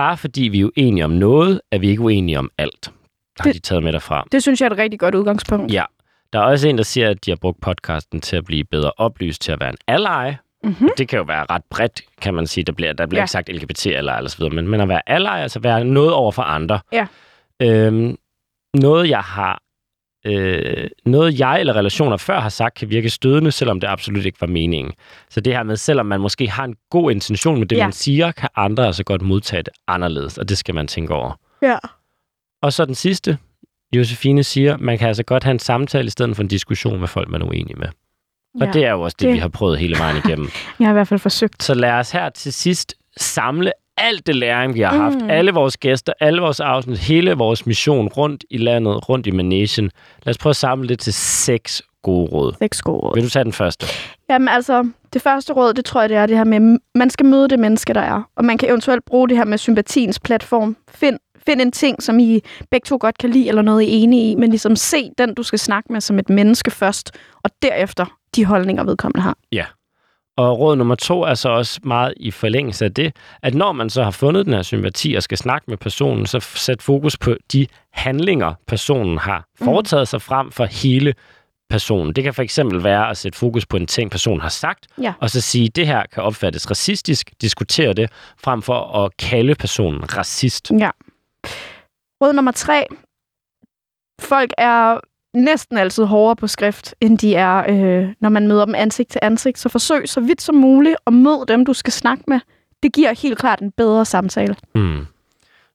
[0.00, 2.82] bare fordi vi er uenige om noget, er vi ikke uenige om alt.
[2.84, 2.90] Der
[3.42, 4.26] har Det- de taget med derfra.
[4.32, 5.72] Det synes jeg er et rigtig godt udgangspunkt.
[5.72, 5.84] Ja.
[6.32, 8.92] Der er også en, der siger, at de har brugt podcasten til at blive bedre
[8.96, 10.32] oplyst, til at være en ally.
[10.64, 10.88] Mm-hmm.
[10.98, 12.64] Det kan jo være ret bredt, kan man sige.
[12.64, 13.24] Der bliver, der bliver Ja.
[13.24, 16.12] ikke sagt LGBT eller eller så videre, men, men at være ally, altså være noget
[16.12, 16.80] over for andre.
[16.92, 17.06] Ja.
[17.62, 18.16] Øhm,
[18.74, 19.62] noget, jeg har
[20.26, 24.40] øh, noget jeg eller relationer før har sagt, kan virke stødende, selvom det absolut ikke
[24.40, 24.92] var meningen.
[25.30, 27.84] Så det her med, selvom man måske har en god intention med det, Ja.
[27.86, 31.38] man siger, kan andre altså godt modtage det anderledes, og det skal man tænke over.
[31.62, 31.76] Ja.
[32.62, 33.38] Og så den sidste.
[33.96, 37.08] Josefine siger, man kan altså godt have en samtale i stedet for en diskussion med
[37.08, 37.88] folk, man er uenig med.
[38.60, 38.72] Og ja.
[38.72, 40.48] det er jo også det, Det- vi har prøvet hele vejen igennem.
[40.78, 41.62] Jeg har i hvert fald forsøgt.
[41.62, 45.16] Så lad os her til sidst samle alt det læring, vi har haft.
[45.20, 45.30] Mm.
[45.30, 49.90] Alle vores gæster, alle vores afsnit, hele vores mission rundt i landet, rundt i Managen.
[50.22, 52.54] Lad os prøve at samle det til seks gode råd.
[52.58, 53.14] Seks gode råd.
[53.14, 53.86] Vil du tage den første?
[54.30, 57.26] Jamen altså, det første råd, det tror jeg, det er det her med, man skal
[57.26, 58.22] møde det menneske, der er.
[58.36, 60.76] Og man kan eventuelt bruge det her med sympatiens platform.
[60.90, 62.40] Find, find en ting, som I
[62.70, 65.34] begge to godt kan lide, eller noget, I er enige i, men ligesom se den,
[65.34, 68.04] du skal snakke med som et menneske først, og derefter
[68.36, 69.36] de holdninger, vedkommende har.
[70.40, 73.90] Og råd nummer to er så også meget i forlængelse af det, at når man
[73.90, 77.36] så har fundet den her sympati og skal snakke med personen, så sæt fokus på
[77.52, 81.14] de handlinger, personen har foretaget sig frem for hele
[81.70, 82.12] personen.
[82.12, 85.12] Det kan for eksempel være at sætte fokus på en ting, personen har sagt, Ja.
[85.20, 88.10] og så sige, det her kan opfattes racistisk, diskutere det,
[88.44, 90.70] frem for at kalde personen racist.
[90.78, 90.90] Ja.
[92.22, 92.86] Råd nummer tre.
[94.20, 95.00] Folk er
[95.34, 99.18] næsten altid hårdere på skrift, end de er, øh, når man møder dem ansigt til
[99.22, 99.58] ansigt.
[99.58, 102.40] Så forsøg så vidt som muligt at møde dem, du skal snakke med.
[102.82, 104.56] Det giver helt klart en bedre samtale.
[104.74, 105.06] Hmm.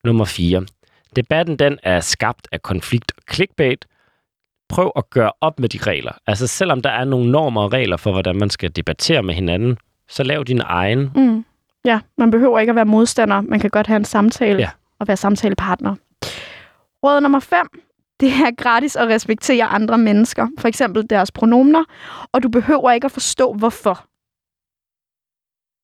[0.04, 0.66] Nummer 4.
[1.16, 3.86] Debatten den er skabt af konflikt og clickbait.
[4.70, 6.12] Prøv at gøre op med de regler.
[6.28, 9.78] Altså selvom der er nogle normer og regler for, hvordan man skal debattere med hinanden,
[10.10, 11.12] så lav din egen.
[11.16, 11.46] Mm.
[11.86, 13.42] Ja, man behøver ikke at være modstander.
[13.42, 14.70] Man kan godt have en samtale Ja.
[15.00, 15.96] og være samtalepartner.
[17.04, 17.58] Råd nummer 5.
[18.20, 20.48] Det er gratis at respektere andre mennesker.
[20.60, 21.84] For eksempel deres pronomner.
[22.32, 24.06] Og du behøver ikke at forstå, hvorfor.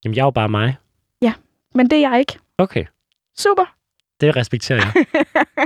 [0.05, 0.77] Jamen, jeg er jo bare mig.
[1.75, 2.39] Men det er jeg ikke.
[2.57, 2.86] Okay,
[3.38, 3.75] Super.
[4.21, 5.05] det respekterer jeg.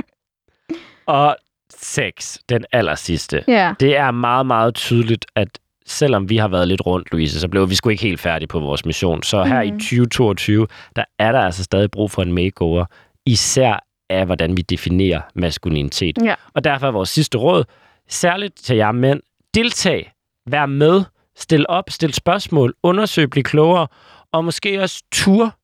[1.06, 1.36] og
[1.74, 3.44] 6, den aller sidste.
[3.48, 3.74] Ja.
[3.80, 7.70] Det er meget, meget tydeligt, at selvom vi har været lidt rundt, Louise, så blev
[7.70, 9.22] vi sgu ikke helt færdige på vores mission.
[9.22, 9.80] Så her i Mhm.
[9.80, 12.84] 2022, der er der altså stadig brug for en makeover,
[13.26, 16.18] især af, hvordan vi definerer maskulinitet.
[16.24, 16.34] Ja.
[16.54, 17.64] Og derfor er vores sidste råd,
[18.08, 19.20] særligt til jer mænd,
[19.54, 20.12] deltag,
[20.46, 21.02] vær med,
[21.36, 23.86] stil op, stil spørgsmål, undersøg, bliv klogere,
[24.32, 25.54] og måske også tur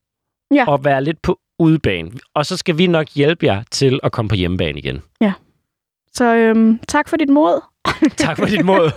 [0.53, 0.65] Ja.
[0.67, 2.11] og være lidt på udebane.
[2.33, 5.01] Og så skal vi nok hjælpe jer til at komme på hjemmebane igen.
[6.13, 7.61] Så øhm, tak for dit mod.
[8.17, 8.91] Tak for dit mod.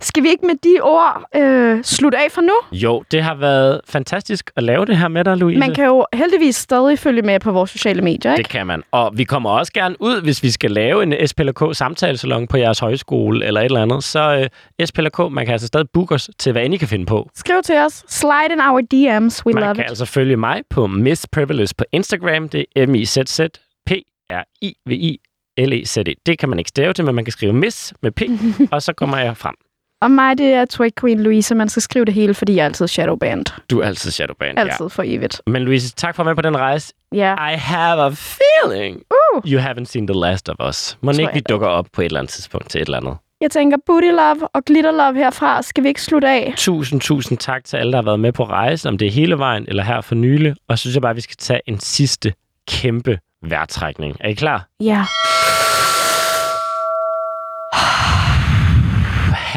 [0.00, 2.52] Skal vi ikke med de ord øh, slutte af for nu?
[2.72, 5.58] Jo, det har været fantastisk at lave det her med dig, Louise.
[5.58, 8.42] Man kan jo heldigvis stadig følge med på vores sociale medier, ikke?
[8.42, 8.82] Det kan man.
[8.90, 12.78] Og vi kommer også gerne ud, hvis vi skal lave en SPLK samtalesalon på jeres
[12.78, 14.04] højskole eller et eller andet.
[14.04, 14.48] Så
[14.80, 17.30] uh, SPLK, man kan altså stadig booke os til, hvad end I kan finde på.
[17.34, 18.04] Skriv til os.
[18.08, 19.46] Slide in our DMs.
[19.46, 19.88] We man love kan it.
[19.90, 22.48] altså følge mig på Miss Privilege på Instagram.
[22.48, 23.40] Det er m i z z
[23.86, 23.90] p
[24.30, 25.20] r i v i
[25.58, 28.22] l e Det kan man ikke stave til, men man kan skrive Miss med P,
[28.74, 29.54] og så kommer jeg frem.
[30.00, 31.54] Og mig, det er Twig Queen Louise.
[31.54, 33.46] Man skal skrive det hele, fordi jeg er altid shadowband.
[33.70, 34.58] Du er altid Shadowband.
[34.58, 35.40] Altid for evigt.
[35.46, 35.50] Ja.
[35.50, 36.94] Men Louise, tak for at være med på den rejse.
[37.14, 37.50] Ja.
[37.52, 39.42] I have a feeling Uh.
[39.46, 40.98] you haven't seen the last of us.
[41.00, 43.16] Må ikke vi dukker op på et eller andet tidspunkt til et eller andet.
[43.40, 45.62] Jeg tænker booty love og glitter love herfra.
[45.62, 46.54] Skal vi ikke slutte af?
[46.56, 49.38] Tusind, tusind tak til alle, der har været med på rejsen, om det er hele
[49.38, 50.54] vejen eller her for nylig.
[50.68, 52.32] Og så synes jeg bare, at vi skal tage en sidste
[52.68, 54.16] kæmpe vejrtrækning.
[54.20, 54.68] Er I klar?
[54.80, 55.04] Ja.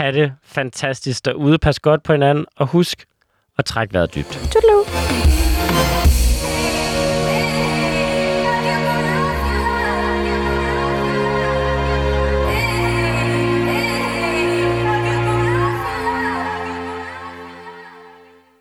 [0.01, 1.57] Have det fantastisk derude.
[1.57, 3.05] Pas godt på hinanden, og husk
[3.57, 4.39] at trække vejret dybt.
[4.51, 5.30] Toodaloo.